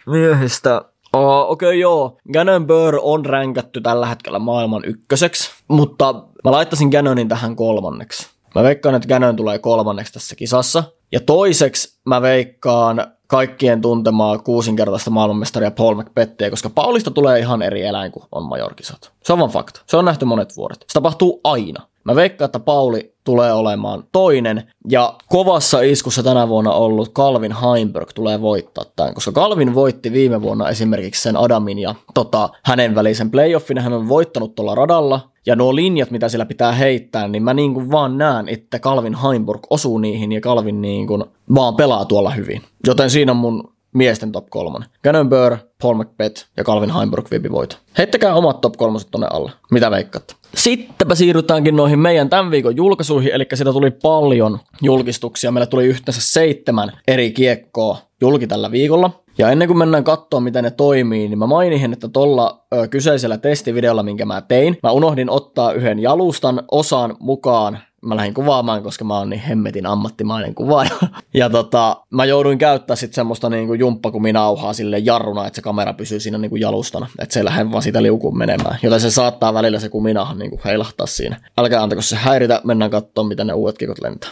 miehistä. 0.06 0.82
Oh, 1.14 1.52
Okei, 1.52 1.70
okay, 1.70 1.76
joo. 1.76 2.18
Gannon 2.34 2.68
Burr 2.68 3.00
on 3.02 3.26
ränkätty 3.26 3.82
tällä 3.82 4.06
hetkellä 4.06 4.40
maailman 4.40 4.82
ykköseksi, 4.86 5.50
mutta 5.68 6.14
mä 6.44 6.52
laittaisin 6.52 6.90
Gannonin 6.90 7.28
tähän 7.28 7.56
kolmanneksi. 7.56 8.28
Mä 8.56 8.64
veikkaan, 8.64 8.96
että 8.96 9.08
Gannon 9.08 9.36
tulee 9.36 9.60
kolmanneksi 9.60 10.14
tässä 10.14 10.36
kisassa. 10.36 10.84
Ja 11.12 11.20
toiseksi 11.20 12.00
mä 12.06 12.22
veikkaan 12.22 13.08
kaikkien 13.28 13.82
tuntemaa 13.82 14.38
kuusinkertaista 14.38 15.10
maailmanmestaria 15.12 15.72
Paul 15.72 15.96
McBettiä, 15.96 16.50
koska 16.50 16.70
Paulista 16.70 17.12
tulee 17.12 17.40
ihan 17.40 17.62
eri 17.62 17.86
eläin 17.86 18.12
kuin 18.12 18.24
on 18.32 18.44
majorkisat. 18.44 19.12
Se 19.24 19.34
on 19.34 19.40
vaan 19.40 19.52
fakta. 19.52 19.82
Se 19.88 19.98
on 19.98 20.06
nähty 20.06 20.26
monet 20.26 20.58
vuodet. 20.58 20.86
Se 20.88 20.94
tapahtuu 20.94 21.42
aina. 21.44 21.88
Mä 22.10 22.16
veikkaan, 22.16 22.46
että 22.46 22.60
Pauli 22.60 23.13
tulee 23.24 23.54
olemaan 23.54 24.04
toinen, 24.12 24.63
ja 24.89 25.13
kovassa 25.28 25.82
iskussa 25.82 26.24
tänä 26.24 26.48
vuonna 26.48 26.72
ollut 26.72 27.13
Calvin 27.13 27.56
Heimberg 27.62 28.10
tulee 28.16 28.42
voittaa 28.42 28.86
tämän, 28.96 29.13
koska 29.13 29.32
Calvin 29.32 29.75
voitti 29.75 30.12
viime 30.12 30.42
vuonna 30.42 30.70
esimerkiksi 30.70 31.22
sen 31.22 31.38
Adamin 31.38 31.80
ja 31.80 31.96
tota, 32.13 32.50
hänen 32.66 32.96
välisen 32.96 33.32
playoffin, 33.32 33.78
hän 33.78 33.94
on 33.94 34.10
voittanut 34.10 34.56
tuolla 34.56 34.75
radalla, 34.75 35.30
ja 35.46 35.56
nuo 35.56 35.75
linjat, 35.75 36.12
mitä 36.12 36.30
siellä 36.30 36.46
pitää 36.46 36.72
heittää, 36.72 37.28
niin 37.28 37.44
mä 37.44 37.54
niin 37.54 37.74
kuin 37.74 37.92
vaan 37.92 38.18
näen, 38.18 38.48
että 38.48 38.80
Calvin 38.80 39.16
Heimburg 39.16 39.62
osuu 39.70 39.98
niihin 39.98 40.32
ja 40.32 40.42
Calvin 40.42 40.82
niin 40.82 41.08
kuin 41.08 41.24
vaan 41.56 41.75
pelaa 41.75 42.06
tuolla 42.06 42.30
hyvin. 42.30 42.62
Joten 42.88 43.10
siinä 43.10 43.32
on 43.32 43.38
mun 43.38 43.74
miesten 43.93 44.31
top 44.31 44.50
kolmonen. 44.50 44.89
Gannon 45.03 45.29
Burr, 45.29 45.58
Paul 45.81 45.96
McBeth 45.96 46.46
ja 46.58 46.63
Calvin 46.63 46.93
Heimburg 46.93 47.31
viipi 47.31 47.51
voito. 47.51 47.75
Heittäkää 47.98 48.34
omat 48.34 48.62
top 48.62 48.74
kolmoset 48.77 49.08
tonne 49.12 49.27
alle. 49.31 49.51
Mitä 49.72 49.91
veikkaatte? 49.91 50.36
Sittenpä 50.55 51.15
siirrytäänkin 51.15 51.75
noihin 51.75 52.00
meidän 52.00 52.29
tämän 52.29 52.51
viikon 52.51 52.75
julkaisuihin, 52.75 53.31
eli 53.34 53.46
siitä 53.53 53.74
tuli 53.74 53.91
paljon 53.91 54.60
julkistuksia. 54.81 55.51
Meillä 55.51 55.65
tuli 55.65 55.86
yhteensä 55.86 56.22
seitsemän 56.22 56.91
eri 57.08 57.31
kiekkoa 57.31 57.98
julki 58.22 58.48
tällä 58.48 58.72
viikolla. 58.72 59.12
Ja 59.38 59.50
ennen 59.50 59.67
kuin 59.67 59.77
mennään 59.77 60.03
katsoa, 60.03 60.39
miten 60.39 60.63
ne 60.63 60.72
toimii, 60.72 61.27
niin 61.27 61.39
mä 61.39 61.48
mainihin, 61.48 61.93
että 61.93 62.08
tuolla 62.08 62.65
kyseisellä 62.89 63.38
testivideolla, 63.38 64.03
minkä 64.03 64.25
mä 64.25 64.41
tein, 64.41 64.77
mä 64.84 64.91
unohdin 64.91 65.29
ottaa 65.29 65.74
yhden 65.74 66.00
jalustan 66.00 66.63
osan 66.72 67.17
mukaan 67.19 67.79
mä 68.01 68.15
lähdin 68.15 68.34
kuvaamaan, 68.34 68.84
koska 68.84 69.06
mä 69.06 69.18
oon 69.18 69.29
niin 69.29 69.41
hemmetin 69.41 69.86
ammattimainen 69.86 70.56
kuvaaja. 70.56 70.91
Ja 71.34 71.50
tota, 71.50 71.98
mä 72.10 72.25
jouduin 72.25 72.58
käyttää 72.58 72.96
sitten 72.96 73.15
semmoista 73.15 73.50
niinku 73.50 73.74
jumppakuminauhaa 73.74 74.74
sille 74.74 75.00
jarruna, 75.00 75.48
että 75.48 75.56
se 75.56 75.62
kamera 75.62 75.94
pysyy 75.94 76.20
siinä 76.20 76.38
niinku 76.38 76.56
jalustana. 76.56 77.08
Että 77.20 77.34
se 77.34 77.46
lähde 77.46 77.72
vaan 77.72 77.84
siitä 77.84 78.03
liukuun 78.03 78.38
menemään. 78.38 78.79
Joten 78.84 79.00
se 79.00 79.12
saattaa 79.12 79.53
välillä 79.53 79.79
se 79.79 79.89
kuminahan 79.89 80.39
niinku 80.39 80.60
heilahtaa 80.65 81.08
siinä. 81.08 81.41
Älkää 81.58 81.84
antako 81.84 82.01
se 82.01 82.15
häiritä, 82.15 82.62
mennään 82.63 82.91
katsomaan, 82.91 83.27
miten 83.27 83.48
ne 83.48 83.53
uudet 83.53 83.77
kikot 83.77 84.01
lentää. 84.01 84.29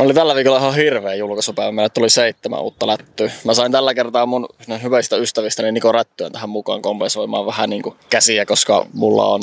Oli 0.00 0.14
tällä 0.14 0.34
viikolla 0.34 0.58
ihan 0.58 0.74
hirveä 0.74 1.14
julkaisupäivä. 1.14 1.72
Meille 1.72 1.88
tuli 1.88 2.10
seitsemän 2.10 2.60
uutta 2.60 2.86
lättyä. 2.86 3.30
Mä 3.44 3.54
sain 3.54 3.72
tällä 3.72 3.94
kertaa 3.94 4.26
mun 4.26 4.48
hyvistä 4.82 5.16
ystävistäni 5.16 5.72
Niko 5.72 5.92
Rättyön 5.92 6.32
tähän 6.32 6.48
mukaan 6.48 6.82
kompensoimaan 6.82 7.46
vähän 7.46 7.70
niin 7.70 7.82
kuin 7.82 7.94
käsiä, 8.10 8.46
koska 8.46 8.86
mulla 8.92 9.26
on 9.26 9.42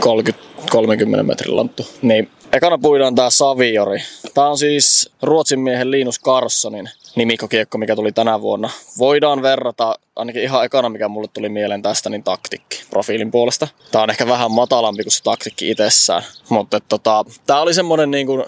30, 0.00 0.44
30 0.70 1.22
metrin 1.22 1.56
lanttu. 1.56 1.86
Niin 2.02 2.30
ekana 2.52 2.78
puidaan 2.78 3.14
tää 3.14 3.30
Saviori. 3.30 3.98
Tää 4.34 4.48
on 4.48 4.58
siis 4.58 5.10
Ruotsin 5.22 5.60
miehen 5.60 5.90
Linus 5.90 6.20
Carssonin 6.20 6.90
nimikkokiekko, 7.16 7.78
mikä 7.78 7.96
tuli 7.96 8.12
tänä 8.12 8.40
vuonna. 8.40 8.70
Voidaan 8.98 9.42
verrata, 9.42 9.94
ainakin 10.16 10.42
ihan 10.42 10.64
ekana 10.64 10.88
mikä 10.88 11.08
mulle 11.08 11.28
tuli 11.32 11.48
mieleen 11.48 11.82
tästä, 11.82 12.10
niin 12.10 12.22
taktikki 12.22 12.84
profiilin 12.90 13.30
puolesta. 13.30 13.68
Tää 13.92 14.02
on 14.02 14.10
ehkä 14.10 14.26
vähän 14.26 14.50
matalampi 14.50 15.02
kuin 15.02 15.12
se 15.12 15.22
taktikki 15.22 15.70
itsessään. 15.70 16.22
Mutta 16.48 16.80
tota, 16.80 17.24
tää 17.46 17.60
oli 17.60 17.74
semmonen 17.74 18.10
niin 18.10 18.26
kuin, 18.26 18.44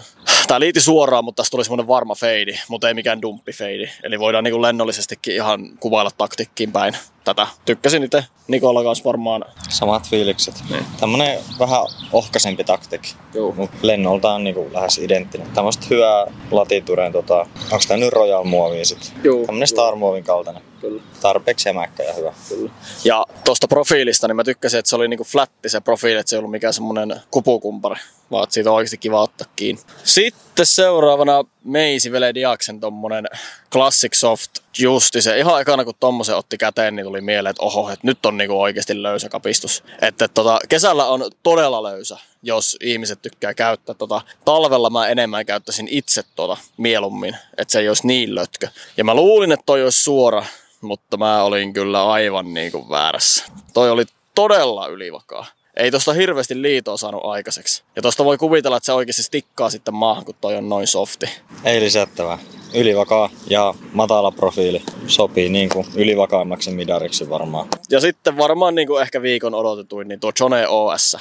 tää 0.47 0.61
liiti 0.61 0.81
suoraan, 0.81 1.25
mutta 1.25 1.41
tässä 1.41 1.51
tuli 1.51 1.65
semmonen 1.65 1.89
varma 1.89 2.15
feidi, 2.15 2.53
mutta 2.69 2.89
ei 2.89 2.95
mikään 2.95 3.23
dumppi 3.23 3.53
feidi. 3.53 3.89
Eli 4.03 4.19
voidaan 4.19 4.45
niin 4.45 4.53
kuin 4.53 4.63
lennollisestikin 4.63 5.35
ihan 5.35 5.61
kuvailla 5.81 6.11
taktikkiin 6.19 6.73
päin 6.73 6.97
tätä. 7.29 7.47
Tykkäsin 7.65 8.05
itse 8.05 8.25
Nikola 8.49 8.83
kanssa 8.83 9.05
varmaan. 9.05 9.45
Samat 9.69 10.09
fiilikset. 10.09 10.55
Niin. 10.71 10.85
Tämmönen 11.01 11.39
vähän 11.59 11.81
ohkaisempi 12.13 12.65
taktikki. 12.65 13.15
Joo. 13.35 13.53
Mut 13.57 13.71
lennoltaan 13.83 14.45
niinku 14.45 14.71
lähes 14.73 14.99
identtinen. 14.99 15.47
Tämmöstä 15.55 15.87
hyvää 15.91 16.27
latituren, 16.51 17.13
tota, 17.13 17.47
onks 17.73 17.87
tää 17.87 17.97
nyt 17.97 18.13
Royal 18.13 18.45
muovia 18.45 18.85
sit? 18.85 19.13
Joo. 19.25 19.47
Tämmönen 19.47 19.69
Star 19.69 19.97
Muovin 19.97 20.25
kaltainen. 20.25 20.63
Kyllä. 20.81 21.03
Tarpeeksi 21.21 21.69
jämäkkä 21.69 22.03
ja 22.03 22.13
hyvä. 22.13 22.35
Kyllä. 22.49 22.71
Ja 23.05 23.27
tuosta 23.45 23.69
profiilista, 23.69 24.29
niin 24.29 24.37
mä 24.37 24.45
tykkäsin, 24.45 24.79
että 24.79 24.89
se 24.89 24.97
oli 24.97 25.09
niinku 25.09 25.25
flatti 25.25 25.69
se 25.69 25.81
profiili, 25.81 26.19
että 26.19 26.31
se 26.31 26.37
ei 26.37 26.39
ollut 26.39 26.51
mikään 26.51 26.75
semmonen 26.75 27.21
kupukumpari, 27.31 28.01
vaan 28.31 28.45
että 28.45 28.55
siitä 28.55 28.71
on 28.71 28.77
oikeasti 28.77 28.99
kiva 28.99 29.23
ottaa 29.23 29.49
kiinni. 29.57 29.83
Sitten 30.05 30.67
seuraavana 30.67 31.45
Meisi 31.65 32.13
Vele 32.13 32.35
Diaksen 32.35 32.81
tommonen 32.81 33.25
Classic 33.73 34.15
Soft 34.15 34.51
justi 34.79 35.23
se. 35.23 35.39
Ihan 35.39 35.61
ekana 35.61 35.85
kun 35.85 35.95
tommosen 36.01 36.37
otti 36.37 36.59
käteen, 36.59 36.97
niin 36.97 37.07
tuli 37.07 37.21
mieleen, 37.21 37.51
että 37.51 37.65
oho, 37.65 37.91
että 37.91 38.07
nyt 38.07 38.27
on 38.27 38.37
niinku 38.37 38.61
oikeasti 38.61 39.03
löysä 39.03 39.29
kapistus. 39.29 39.85
Että 40.03 40.29
tota, 40.29 40.59
kesällä 40.69 41.07
on 41.07 41.31
todella 41.43 41.83
löysä, 41.83 42.19
jos 42.43 42.77
ihmiset 42.81 43.23
tykkää 43.23 43.55
käyttää 43.55 43.95
tota. 43.95 44.21
Talvella 44.45 44.91
mä 44.91 45.09
enemmän 45.09 45.47
käyttäisin 45.47 45.89
itse 45.91 46.23
tota 46.37 46.57
mieluummin, 46.77 47.37
että 47.57 47.73
se 47.73 47.81
ei 47.81 47.89
olisi 47.89 48.07
niin 48.07 48.35
lötkö. 48.35 48.69
Ja 48.97 49.05
mä 49.05 49.15
luulin, 49.15 49.53
että 49.53 49.67
toi 49.67 49.83
olisi 49.83 50.03
suora, 50.03 50.45
mutta 50.81 51.17
mä 51.17 51.43
olin 51.43 51.73
kyllä 51.73 52.11
aivan 52.11 52.55
niin 52.55 52.73
kuin 52.73 52.89
väärässä. 52.89 53.45
Toi 53.75 53.91
oli 53.91 54.05
todella 54.35 54.87
ylivakaa. 54.87 55.47
Ei 55.77 55.91
tosta 55.91 56.13
hirveästi 56.13 56.63
liitoa 56.63 56.97
saanut 56.97 57.25
aikaiseksi. 57.25 57.83
Ja 57.97 58.03
tosta 58.03 58.25
voi 58.25 58.39
kuvitella, 58.39 58.77
että 58.77 58.87
se 58.87 58.93
oikeasti 58.93 59.23
stikkaa 59.23 59.71
sitten 59.71 59.95
maahan, 59.95 60.25
kun 60.25 60.35
toi 60.41 60.57
on 60.57 60.69
noin 60.69 60.87
softi. 60.87 61.27
Ei 61.65 61.81
lisättävää. 61.81 62.39
Ylivakaa 62.75 63.31
ja 63.51 63.75
matala 63.93 64.31
profiili 64.31 64.83
sopii 65.07 65.49
niin 65.49 65.69
kuin 65.69 65.87
ylivakaimmaksi 65.95 66.71
midariksi 66.71 67.31
varmaan. 67.31 67.69
Ja 67.91 68.01
sitten 68.01 68.37
varmaan 68.37 68.75
niin 68.75 68.89
kuin 68.89 69.03
ehkä 69.03 69.23
viikon 69.23 69.55
odotetuin, 69.55 70.09
niin 70.09 70.21
tuo 70.21 70.33
Jone 70.41 70.69
OS. 70.69 71.17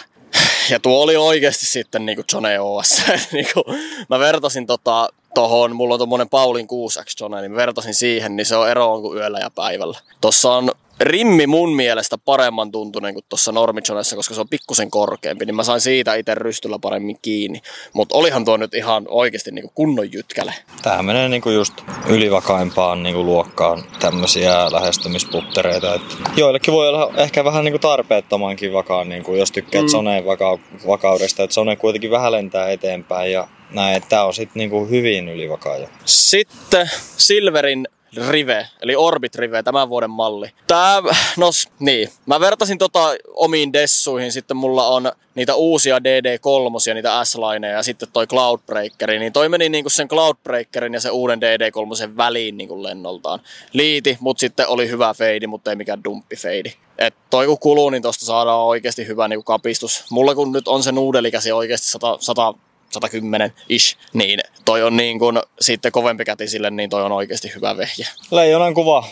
Ja 0.70 0.80
tuo 0.80 1.04
oli 1.04 1.16
oikeasti 1.16 1.66
sitten 1.66 2.06
niin 2.06 2.16
kuin 2.16 2.26
Jone 2.34 2.60
OS. 2.60 3.02
niin 3.32 3.48
kuin, 3.54 3.80
mä 4.10 4.20
vertasin 4.20 4.68
tota, 4.68 5.10
tohon, 5.38 5.76
mulla 5.76 5.94
on 5.94 6.00
tommonen 6.00 6.30
Paulin 6.30 6.68
6X 6.68 7.14
Jone, 7.22 7.42
niin 7.42 7.56
vertasin 7.56 7.94
siihen, 7.94 8.36
niin 8.36 8.46
se 8.46 8.56
on 8.56 8.70
ero 8.70 9.02
kuin 9.02 9.18
yöllä 9.18 9.40
ja 9.40 9.50
päivällä. 9.50 10.00
Tossa 10.22 10.52
on 10.52 10.72
rimmi 11.00 11.48
mun 11.48 11.76
mielestä 11.76 12.18
paremman 12.18 12.72
tuntunen 12.72 13.14
kuin 13.14 13.26
tuossa 13.30 13.52
Normichonessa, 13.52 14.16
koska 14.16 14.36
se 14.36 14.42
on 14.42 14.50
pikkusen 14.50 14.92
korkeampi, 14.92 15.46
niin 15.46 15.56
mä 15.56 15.64
sain 15.64 15.82
siitä 15.82 16.16
itse 16.16 16.36
rystyllä 16.36 16.80
paremmin 16.80 17.18
kiinni. 17.22 17.62
Mutta 17.94 18.16
olihan 18.16 18.46
tuo 18.46 18.58
nyt 18.58 18.74
ihan 18.74 19.06
oikeasti 19.10 19.52
niinku 19.52 19.72
kunnon 19.76 20.14
jytkäle. 20.14 20.54
Tämä 20.82 21.04
menee 21.04 21.30
niinku 21.30 21.50
just 21.50 21.74
ylivakaimpaan 22.08 23.04
niinku 23.04 23.24
luokkaan 23.24 23.84
tämmöisiä 24.00 24.72
lähestymisputtereita. 24.72 25.96
Et 25.96 26.02
joillekin 26.38 26.74
voi 26.74 26.88
olla 26.88 27.12
ehkä 27.18 27.44
vähän 27.44 27.66
niinku 27.66 27.80
tarpeettomankin 27.80 28.74
vakaan, 28.74 29.10
niinku, 29.10 29.36
jos 29.36 29.52
tykkäät 29.52 29.86
mm. 29.86 29.90
Soneen 29.90 30.26
vaka- 30.26 30.60
vakaudesta. 30.88 31.44
Että 31.44 31.54
Sone 31.54 31.76
kuitenkin 31.76 32.12
vähän 32.12 32.32
lentää 32.32 32.70
eteenpäin 32.70 33.32
ja 33.32 33.48
näin, 33.70 34.04
tämä 34.10 34.24
on 34.24 34.34
sitten 34.34 34.60
niinku 34.60 34.86
hyvin 34.86 35.30
ylivakaaja. 35.30 35.88
Sitten 36.06 36.90
Silverin 37.18 37.88
Rive, 38.30 38.68
eli 38.82 38.96
Orbit 38.96 39.36
Rive, 39.36 39.64
tämän 39.64 39.90
vuoden 39.90 40.10
malli. 40.10 40.50
Tää, 40.68 41.02
no 41.38 41.50
niin, 41.80 42.10
mä 42.26 42.40
vertasin 42.40 42.78
tota 42.78 43.00
omiin 43.34 43.74
dessuihin, 43.74 44.32
sitten 44.32 44.58
mulla 44.58 44.88
on 44.88 45.12
niitä 45.36 45.56
uusia 45.56 46.00
DD3, 46.00 46.94
niitä 46.94 47.24
S-lineja 47.26 47.74
ja 47.74 47.84
sitten 47.84 48.10
toi 48.14 48.28
Cloudbreakeri, 48.28 49.20
niin 49.20 49.34
toi 49.34 49.50
meni 49.50 49.70
niinku 49.70 49.90
sen 49.90 50.08
Cloudbreakerin 50.08 50.94
ja 50.94 51.00
sen 51.00 51.12
uuden 51.12 51.40
DD3 51.40 52.18
väliin 52.18 52.58
niinku 52.58 52.84
lennoltaan. 52.84 53.40
Liiti, 53.74 54.18
mutta 54.20 54.40
sitten 54.40 54.68
oli 54.68 54.90
hyvä 54.90 55.14
feidi, 55.14 55.48
mutta 55.48 55.70
ei 55.70 55.76
mikään 55.76 56.04
dumppi 56.04 56.36
feidi. 56.36 56.74
Et 56.98 57.16
toi 57.30 57.48
kun 57.48 57.60
kuluu, 57.60 57.90
niin 57.90 58.04
tosta 58.04 58.26
saadaan 58.26 58.60
oikeasti 58.60 59.08
hyvä 59.08 59.28
niinku 59.28 59.44
kapistus. 59.44 60.06
Mulla 60.10 60.36
kun 60.36 60.52
nyt 60.52 60.68
on 60.68 60.84
se 60.84 60.92
nuudelikäsi 60.92 61.52
oikeasti 61.52 61.88
100, 61.88 62.18
100 62.20 62.54
110 62.90 63.54
ish, 63.70 63.98
niin 64.14 64.40
toi 64.66 64.84
on 64.84 64.98
niin 64.98 65.20
kuin 65.20 65.40
sitten 65.62 65.92
kovempi 65.92 66.26
kätisille, 66.26 66.70
niin 66.70 66.90
toi 66.90 67.04
on 67.04 67.12
oikeasti 67.12 67.52
hyvä 67.56 67.78
vehje. 67.78 68.08
Leijonan 68.32 68.74
kuva. 68.74 69.04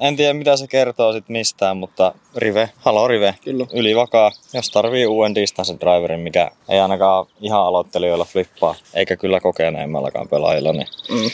En 0.00 0.16
tiedä 0.16 0.34
mitä 0.34 0.56
se 0.56 0.66
kertoo 0.66 1.12
sit 1.12 1.28
mistään, 1.28 1.76
mutta 1.76 2.14
Rive, 2.36 2.70
halo 2.76 3.08
Rive, 3.08 3.34
Kyllä. 3.44 3.66
ylivakaa. 3.72 4.30
Jos 4.52 4.70
tarvii 4.70 5.06
uuden 5.06 5.34
distance 5.34 5.74
driverin, 5.80 6.20
mikä 6.20 6.50
ei 6.68 6.80
ainakaan 6.80 7.26
ihan 7.40 7.60
aloittelijoilla 7.60 8.24
flippaa, 8.24 8.74
eikä 8.94 9.16
kyllä 9.16 9.40
kokeneimmallakaan 9.40 10.28
pelaajilla, 10.28 10.72
niin 10.72 10.86
mm. 11.10 11.30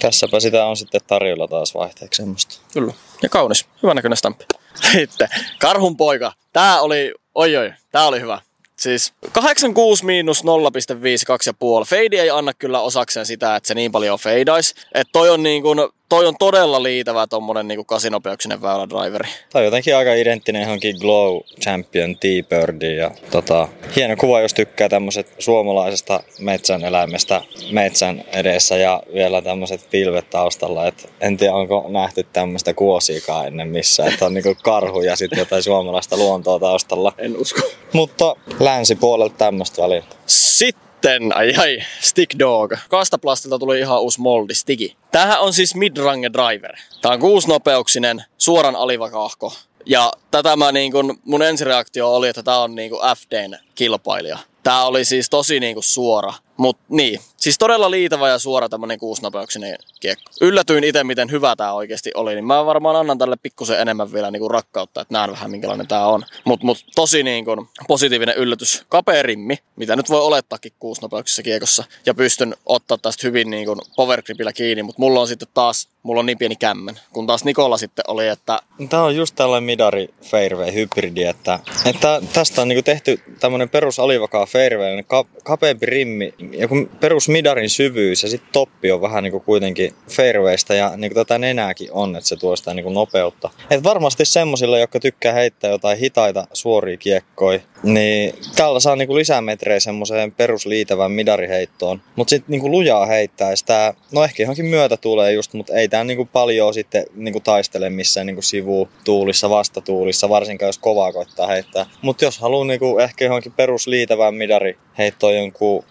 tässäpä 0.00 0.40
sitä 0.40 0.66
on 0.66 0.76
sitten 0.76 1.00
tarjolla 1.06 1.48
taas 1.48 1.74
vaihteeksi 1.74 2.22
semmoista. 2.22 2.60
Kyllä. 2.72 2.92
Ja 3.22 3.28
kaunis. 3.28 3.66
Hyvä 3.82 3.94
näköinen 3.94 4.16
stamppi. 4.16 4.44
Sitten 4.92 5.28
karhun 5.58 5.96
poika. 5.96 6.32
Tää 6.52 6.80
oli, 6.80 7.14
oi 7.34 7.56
oi, 7.56 7.72
tää 7.92 8.06
oli 8.06 8.20
hyvä. 8.20 8.40
Siis 8.86 9.12
86 9.32 10.04
miinus 10.04 10.44
0,5, 10.44 10.48
2,5. 10.48 11.84
Fade 11.86 12.22
ei 12.22 12.30
anna 12.30 12.54
kyllä 12.54 12.80
osakseen 12.80 13.26
sitä, 13.26 13.56
että 13.56 13.66
se 13.66 13.74
niin 13.74 13.92
paljon 13.92 14.18
feidaisi. 14.18 14.74
Että 14.94 15.12
toi 15.12 15.30
on 15.30 15.42
niin 15.42 15.62
kuin 15.62 15.78
toi 16.08 16.26
on 16.26 16.34
todella 16.38 16.82
liitävä 16.82 17.26
tommonen 17.26 17.68
niinku 17.68 17.84
kasinopeuksinen 17.84 18.62
väylädriveri. 18.62 19.28
On 19.54 19.64
jotenkin 19.64 19.96
aika 19.96 20.14
identtinen 20.14 20.62
johonkin 20.62 20.96
Glow 21.00 21.40
Champion 21.60 22.16
T-Birdiin 22.16 22.96
ja 22.96 23.10
tota, 23.30 23.68
hieno 23.96 24.16
kuva, 24.16 24.40
jos 24.40 24.54
tykkää 24.54 24.88
tämmöiset 24.88 25.34
suomalaisesta 25.38 26.20
metsän 26.40 26.84
eläimestä 26.84 27.42
metsän 27.70 28.24
edessä 28.32 28.76
ja 28.76 29.02
vielä 29.14 29.42
tämmöiset 29.42 29.90
pilvet 29.90 30.30
taustalla. 30.30 30.86
Et 30.86 31.12
en 31.20 31.36
tiedä, 31.36 31.54
onko 31.54 31.86
nähty 31.88 32.26
tämmöistä 32.32 32.74
kuosiikaan 32.74 33.46
ennen 33.46 33.68
missään, 33.68 34.12
että 34.12 34.26
on 34.26 34.34
niinku 34.34 34.56
karhu 34.62 35.00
ja 35.00 35.16
sitten 35.16 35.38
jotain 35.38 35.62
suomalaista 35.62 36.16
luontoa 36.16 36.58
taustalla. 36.58 37.12
En 37.18 37.36
usko. 37.36 37.60
Mutta 37.92 38.36
länsipuolelta 38.60 39.34
tämmöistä 39.38 39.82
väliin. 39.82 40.04
Sitten 40.26 40.85
sitten, 40.96 41.36
ai 41.36 41.54
ai, 41.58 41.78
Stick 42.00 42.38
Dog. 42.38 42.72
Kastaplastilta 42.88 43.58
tuli 43.58 43.78
ihan 43.78 44.00
uusi 44.00 44.20
moldi, 44.20 44.54
Stigi. 44.54 44.96
Tämähän 45.12 45.40
on 45.40 45.52
siis 45.52 45.74
midrange 45.74 46.30
driver. 46.32 46.76
Tämä 47.02 47.14
on 47.14 47.20
kuusnopeuksinen, 47.20 48.24
suoran 48.38 48.76
alivakaahko. 48.76 49.52
Ja 49.86 50.12
tätä 50.30 50.56
mä 50.56 50.72
niin 50.72 50.92
kun, 50.92 51.18
mun 51.24 51.42
ensireaktio 51.42 52.14
oli, 52.14 52.28
että 52.28 52.42
tämä 52.42 52.58
on 52.58 52.74
niin 52.74 52.90
FDn 53.16 53.58
kilpailija. 53.74 54.38
Tämä 54.62 54.84
oli 54.84 55.04
siis 55.04 55.30
tosi 55.30 55.60
niin 55.60 55.74
kuin 55.74 55.84
suora. 55.84 56.32
Mutta 56.56 56.82
niin, 56.88 57.20
siis 57.36 57.58
todella 57.58 57.90
liitava 57.90 58.28
ja 58.28 58.38
suora 58.38 58.68
tämmönen 58.68 58.98
kuusnopeuksinen 58.98 59.78
kiekko. 60.00 60.30
Yllätyin 60.40 60.84
itse, 60.84 61.04
miten 61.04 61.30
hyvä 61.30 61.56
tämä 61.56 61.72
oikeasti 61.72 62.10
oli, 62.14 62.34
niin 62.34 62.46
mä 62.46 62.66
varmaan 62.66 62.96
annan 62.96 63.18
tälle 63.18 63.36
pikkusen 63.42 63.80
enemmän 63.80 64.12
vielä 64.12 64.30
niin 64.30 64.40
kuin 64.40 64.50
rakkautta, 64.50 65.00
että 65.00 65.14
näen 65.14 65.30
vähän 65.30 65.50
minkälainen 65.50 65.88
tämä 65.88 66.06
on. 66.06 66.22
Mutta 66.44 66.66
mut, 66.66 66.84
tosi 66.94 67.22
niin 67.22 67.44
kuin 67.44 67.68
positiivinen 67.88 68.36
yllätys. 68.36 68.84
Kapea 68.88 69.22
rimmi, 69.22 69.58
mitä 69.76 69.96
nyt 69.96 70.10
voi 70.10 70.20
olettaakin 70.20 70.72
kuusnopeuksessa 70.78 71.42
kiekossa. 71.42 71.84
Ja 72.06 72.14
pystyn 72.14 72.56
ottaa 72.66 72.98
tästä 72.98 73.26
hyvin 73.26 73.50
niin 73.50 73.66
kuin 73.66 73.80
powergripillä 73.96 74.52
kiinni, 74.52 74.82
mutta 74.82 75.00
mulla 75.00 75.20
on 75.20 75.28
sitten 75.28 75.48
taas, 75.54 75.88
mulla 76.02 76.20
on 76.20 76.26
niin 76.26 76.38
pieni 76.38 76.56
kämmen. 76.56 77.00
Kun 77.12 77.26
taas 77.26 77.44
Nikola 77.44 77.76
sitten 77.78 78.04
oli, 78.08 78.28
että... 78.28 78.58
Tämä 78.90 79.02
on 79.02 79.16
just 79.16 79.34
tällainen 79.34 79.66
Midari 79.66 80.08
Fairway 80.22 80.74
hybridi, 80.74 81.22
että, 81.22 81.58
että 81.84 82.22
tästä 82.32 82.62
on 82.62 82.68
niin 82.68 82.76
kuin 82.76 82.84
tehty 82.84 83.20
tämmöinen 83.40 83.68
perus 83.68 83.98
alivakaa 83.98 84.46
fairway, 84.46 85.02
ka- 85.06 85.24
kapeampi 85.44 85.86
rimmi, 85.86 86.34
ja 86.52 86.68
kun 86.68 86.90
perus 87.00 87.28
midarin 87.28 87.70
syvyys 87.70 88.22
ja 88.22 88.28
sitten 88.28 88.52
toppi 88.52 88.92
on 88.92 89.00
vähän 89.00 89.24
niin 89.24 89.30
kuin 89.30 89.42
kuitenkin 89.42 89.94
fairwaysta 90.10 90.74
ja 90.74 90.96
niin 90.96 91.10
kuin 91.10 91.26
tätä 91.26 91.38
nenääkin 91.38 91.92
on, 91.92 92.16
että 92.16 92.28
se 92.28 92.36
tuo 92.36 92.56
sitä 92.56 92.74
niin 92.74 92.84
kuin 92.84 92.94
nopeutta. 92.94 93.50
Et 93.70 93.82
varmasti 93.84 94.24
semmoisille, 94.24 94.80
jotka 94.80 95.00
tykkää 95.00 95.32
heittää 95.32 95.70
jotain 95.70 95.98
hitaita 95.98 96.46
suoria 96.52 96.96
kiekkoja, 96.96 97.60
niin 97.82 98.34
tällä 98.56 98.80
saa 98.80 98.96
niin 98.96 99.08
kuin 99.08 99.18
lisämetrejä 99.18 99.80
semmoiseen 99.80 100.32
perusliitävään 100.32 101.12
midariheittoon. 101.12 102.02
Mutta 102.16 102.30
sitten 102.30 102.50
niin 102.52 102.60
kuin 102.60 102.70
lujaa 102.70 103.06
heittää 103.06 103.56
sitä, 103.56 103.94
no 104.12 104.24
ehkä 104.24 104.42
johonkin 104.42 104.66
myötä 104.66 104.96
tulee 104.96 105.32
just, 105.32 105.52
mutta 105.52 105.74
ei 105.74 105.88
tämä 105.88 106.04
niin 106.04 106.16
kuin 106.16 106.28
paljon 106.28 106.74
sitten 106.74 107.04
niin 107.14 107.32
kuin 107.32 107.42
taistele 107.42 107.90
missään 107.90 108.26
niin 108.26 108.36
kuin 108.36 108.44
sivutuulissa, 108.44 109.50
vastatuulissa, 109.50 110.28
varsinkaan 110.28 110.68
jos 110.68 110.78
kovaa 110.78 111.12
koittaa 111.12 111.46
heittää. 111.46 111.86
Mutta 112.02 112.24
jos 112.24 112.38
haluaa 112.38 112.64
niin 112.64 112.80
kuin 112.80 113.04
ehkä 113.04 113.24
johonkin 113.24 113.52
perusliitävään 113.52 114.34
midari 114.34 114.78
heittoa 114.98 115.32
jonkun 115.32 115.84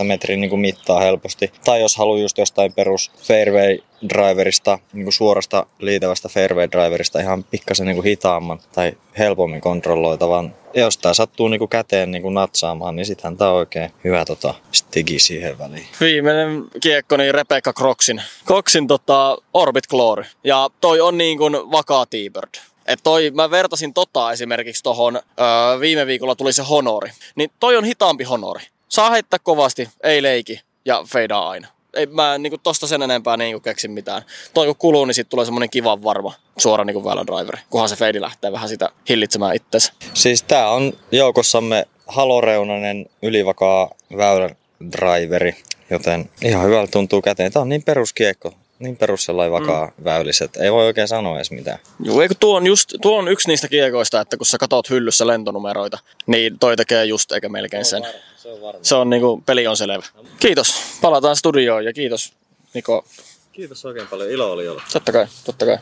10-15 0.00 0.04
metrin 0.04 0.40
niin 0.40 0.50
kuin 0.50 0.60
mittaa 0.60 1.00
helposti. 1.00 1.52
Tai 1.64 1.80
jos 1.80 1.96
haluaa 1.96 2.18
just 2.18 2.38
jostain 2.38 2.72
perus 2.72 3.10
fairway 3.22 3.78
driverista, 4.08 4.78
niin 4.92 5.04
kuin 5.04 5.12
suorasta 5.12 5.66
liitävästä 5.78 6.28
fairway 6.28 6.68
driverista 6.72 7.20
ihan 7.20 7.44
pikkasen 7.44 7.86
niin 7.86 7.96
kuin 7.96 8.04
hitaamman 8.04 8.60
tai 8.72 8.92
helpommin 9.18 9.60
kontrolloitavan. 9.60 10.54
Jos 10.74 10.98
tämä 10.98 11.14
sattuu 11.14 11.48
niin 11.48 11.58
kuin 11.58 11.68
käteen 11.68 12.10
niin 12.10 12.22
kuin 12.22 12.34
natsaamaan, 12.34 12.96
niin 12.96 13.06
sittenhän 13.06 13.36
tämä 13.36 13.50
on 13.50 13.56
oikein 13.56 13.90
hyvä 14.04 14.24
tota, 14.24 14.54
stigi 14.72 15.18
siihen 15.18 15.58
väliin. 15.58 15.86
Viimeinen 16.00 16.64
kiekko, 16.82 17.16
niin 17.16 17.34
Rebecca 17.34 17.72
Crocsin, 17.72 18.22
Crocsin 18.46 18.86
tota, 18.86 19.38
Orbit 19.54 19.86
Glory. 19.86 20.24
Ja 20.44 20.70
toi 20.80 21.00
on 21.00 21.18
niin 21.18 21.38
kuin 21.38 21.52
vakaa 21.52 22.06
T-Bird. 22.06 22.54
Et 22.86 23.00
toi, 23.02 23.30
mä 23.34 23.50
vertasin 23.50 23.94
tota 23.94 24.32
esimerkiksi 24.32 24.82
tohon, 24.82 25.16
öö, 25.16 25.80
viime 25.80 26.06
viikolla 26.06 26.34
tuli 26.34 26.52
se 26.52 26.62
honori. 26.62 27.10
Niin 27.34 27.50
toi 27.60 27.76
on 27.76 27.84
hitaampi 27.84 28.24
honori. 28.24 28.62
Saa 28.92 29.10
heittää 29.10 29.38
kovasti, 29.38 29.88
ei 30.02 30.22
leiki 30.22 30.60
ja 30.84 31.04
feidaa 31.08 31.50
aina. 31.50 31.68
Ei 31.94 32.06
mä 32.06 32.38
niinku 32.38 32.58
tosta 32.58 32.86
sen 32.86 33.02
enempää 33.02 33.36
niinku 33.36 33.60
keksin 33.60 33.90
mitään. 33.90 34.22
Toi 34.54 34.66
kun 34.66 34.76
kuluu, 34.76 35.04
niin 35.04 35.14
sit 35.14 35.28
tulee 35.28 35.44
semmonen 35.44 35.70
kiva 35.70 36.02
varma 36.02 36.34
suora 36.58 36.84
niinku 36.84 37.02
driveri, 37.26 37.62
kunhan 37.70 37.88
se 37.88 37.96
feidi 37.96 38.20
lähtee 38.20 38.52
vähän 38.52 38.68
sitä 38.68 38.90
hillitsemään 39.08 39.56
itsensä. 39.56 39.92
Siis 40.14 40.42
tää 40.42 40.68
on 40.68 40.92
joukossamme 41.12 41.86
haloreunainen 42.06 43.06
ylivakaa 43.22 43.90
väylän 44.16 44.56
driveri, 44.92 45.56
joten 45.90 46.30
ihan 46.42 46.66
hyvältä 46.66 46.90
tuntuu 46.90 47.22
käteen. 47.22 47.52
Tää 47.52 47.62
on 47.62 47.68
niin 47.68 47.82
peruskiekko 47.82 48.54
niin 48.82 48.96
perus 48.96 49.24
sellainen 49.24 49.52
vakaa 49.52 49.86
mm. 49.86 50.04
väyliset. 50.04 50.56
Ei 50.56 50.72
voi 50.72 50.86
oikein 50.86 51.08
sanoa 51.08 51.36
edes 51.36 51.50
mitään. 51.50 51.78
Joo, 52.00 52.22
eikö 52.22 52.34
tuo 52.40 52.56
on, 52.56 52.66
just, 52.66 52.94
tuo 53.02 53.18
on 53.18 53.28
yksi 53.28 53.48
niistä 53.48 53.68
kiekoista, 53.68 54.20
että 54.20 54.36
kun 54.36 54.46
sä 54.46 54.58
katot 54.58 54.90
hyllyssä 54.90 55.26
lentonumeroita, 55.26 55.98
niin 56.26 56.58
toi 56.58 56.76
tekee 56.76 57.04
just 57.04 57.32
eikä 57.32 57.48
melkein 57.48 57.84
sen. 57.84 58.06
Se 58.36 58.48
on, 58.48 58.60
varma. 58.60 58.80
se 58.82 58.94
on 58.94 59.10
niinku, 59.10 59.42
peli 59.46 59.66
on 59.66 59.76
selvä. 59.76 60.06
Kiitos. 60.40 60.74
Palataan 61.00 61.36
studioon 61.36 61.84
ja 61.84 61.92
kiitos 61.92 62.32
Niko. 62.74 63.04
Kiitos 63.52 63.84
oikein 63.84 64.08
paljon. 64.08 64.30
Ilo 64.30 64.52
oli 64.52 64.68
olla. 64.68 64.82
Totta 64.92 65.12
kai, 65.12 65.26
totta 65.44 65.66
kai. 65.66 65.78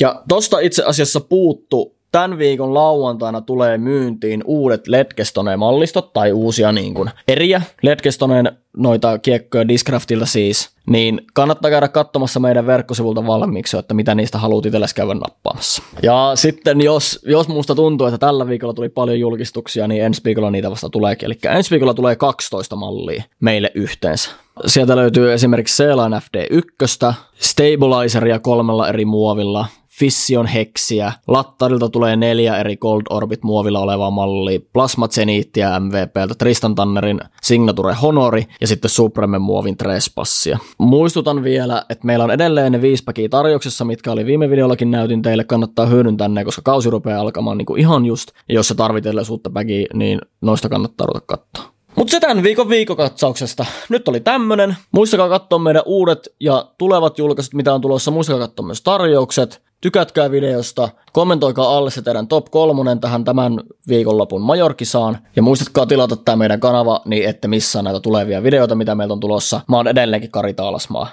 Ja 0.00 0.22
tosta 0.28 0.60
itse 0.60 0.82
asiassa 0.82 1.20
puuttu 1.20 1.96
tämän 2.12 2.38
viikon 2.38 2.74
lauantaina 2.74 3.40
tulee 3.40 3.78
myyntiin 3.78 4.42
uudet 4.46 4.88
Ledgestoneen-mallistot 4.88 6.12
tai 6.12 6.32
uusia 6.32 6.72
niin 6.72 6.94
kuin 6.94 7.10
eriä 7.28 7.62
Ledgestoneen 7.82 8.52
noita 8.76 9.18
kiekkoja 9.18 9.68
Discraftilta 9.68 10.26
siis, 10.26 10.70
niin 10.86 11.20
kannattaa 11.34 11.70
käydä 11.70 11.88
katsomassa 11.88 12.40
meidän 12.40 12.66
verkkosivulta 12.66 13.26
valmiiksi, 13.26 13.76
että 13.78 13.94
mitä 13.94 14.14
niistä 14.14 14.38
haluat 14.38 14.66
itsellesi 14.66 14.94
käydä 14.94 15.14
nappaamassa. 15.14 15.82
Ja 16.02 16.32
sitten 16.34 16.80
jos, 16.80 17.20
jos 17.26 17.48
musta 17.48 17.74
tuntuu, 17.74 18.06
että 18.06 18.18
tällä 18.18 18.46
viikolla 18.46 18.74
tuli 18.74 18.88
paljon 18.88 19.20
julkistuksia, 19.20 19.88
niin 19.88 20.02
ensi 20.02 20.20
viikolla 20.24 20.50
niitä 20.50 20.70
vasta 20.70 20.90
tuleekin. 20.90 21.26
Eli 21.26 21.38
ensi 21.56 21.70
viikolla 21.70 21.94
tulee 21.94 22.16
12 22.16 22.76
mallia 22.76 23.22
meille 23.40 23.70
yhteensä. 23.74 24.30
Sieltä 24.66 24.96
löytyy 24.96 25.32
esimerkiksi 25.32 25.76
Seelan 25.76 26.12
FD1, 26.12 27.14
Stabilizeria 27.34 28.38
kolmella 28.38 28.88
eri 28.88 29.04
muovilla, 29.04 29.66
Fission 30.00 30.46
Hexiä, 30.46 31.12
Lattarilta 31.28 31.88
tulee 31.88 32.16
neljä 32.16 32.58
eri 32.58 32.76
Gold 32.76 33.02
Orbit 33.10 33.42
muovilla 33.42 33.78
olevaa 33.78 34.10
mallia, 34.10 34.60
Plasma 34.72 35.08
Zenithia 35.08 35.80
MVPltä, 35.80 36.34
Tristan 36.38 36.74
Tannerin 36.74 37.20
Signature 37.42 37.94
Honori 37.94 38.46
ja 38.60 38.66
sitten 38.66 38.90
Supreme 38.90 39.38
muovin 39.38 39.76
Trespassia. 39.76 40.58
Muistutan 40.78 41.44
vielä, 41.44 41.84
että 41.88 42.06
meillä 42.06 42.24
on 42.24 42.30
edelleen 42.30 42.72
ne 42.72 42.82
viisi 42.82 43.04
päkiä 43.04 43.28
tarjouksessa, 43.28 43.84
mitkä 43.84 44.12
oli 44.12 44.26
viime 44.26 44.50
videollakin 44.50 44.90
näytin 44.90 45.22
teille, 45.22 45.44
kannattaa 45.44 45.86
hyödyntää 45.86 46.28
ne, 46.28 46.44
koska 46.44 46.62
kausi 46.62 46.90
rupeaa 46.90 47.20
alkamaan 47.20 47.58
niin 47.58 47.66
kuin 47.66 47.80
ihan 47.80 48.06
just, 48.06 48.30
ja 48.48 48.54
jos 48.54 48.68
se 48.68 48.74
tarvitelle 48.74 49.22
uutta 49.30 49.50
päkiä, 49.50 49.86
niin 49.94 50.20
noista 50.40 50.68
kannattaa 50.68 51.06
ruveta 51.06 51.26
katsoa. 51.26 51.72
Mutta 51.96 52.10
se 52.10 52.20
tämän 52.20 52.42
viikon 52.42 52.68
viikokatsauksesta. 52.68 53.66
Nyt 53.88 54.08
oli 54.08 54.20
tämmönen. 54.20 54.76
Muistakaa 54.92 55.28
katsoa 55.28 55.58
meidän 55.58 55.82
uudet 55.86 56.28
ja 56.40 56.66
tulevat 56.78 57.18
julkaisut, 57.18 57.54
mitä 57.54 57.74
on 57.74 57.80
tulossa. 57.80 58.10
Muistakaa 58.10 58.46
katsoa 58.46 58.66
myös 58.66 58.82
tarjoukset. 58.82 59.69
Tykätkää 59.80 60.30
videosta, 60.30 60.88
kommentoikaa 61.12 61.76
alle 61.76 61.90
se 61.90 62.02
teidän 62.02 62.28
top 62.28 62.46
kolmonen 62.50 63.00
tähän 63.00 63.24
tämän 63.24 63.60
viikonlopun 63.88 64.42
Majorkisaan. 64.42 65.18
Ja 65.36 65.42
muistatkaa 65.42 65.86
tilata 65.86 66.16
tämä 66.16 66.36
meidän 66.36 66.60
kanava, 66.60 67.02
niin 67.04 67.28
ette 67.28 67.48
missaa 67.48 67.82
näitä 67.82 68.00
tulevia 68.00 68.42
videoita, 68.42 68.74
mitä 68.74 68.94
meiltä 68.94 69.12
on 69.12 69.20
tulossa. 69.20 69.60
Mä 69.68 69.76
oon 69.76 69.88
edelleenkin 69.88 70.30
Kari 70.30 70.54
Taalasmaa. 70.54 71.08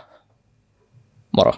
Moro! 1.38 1.53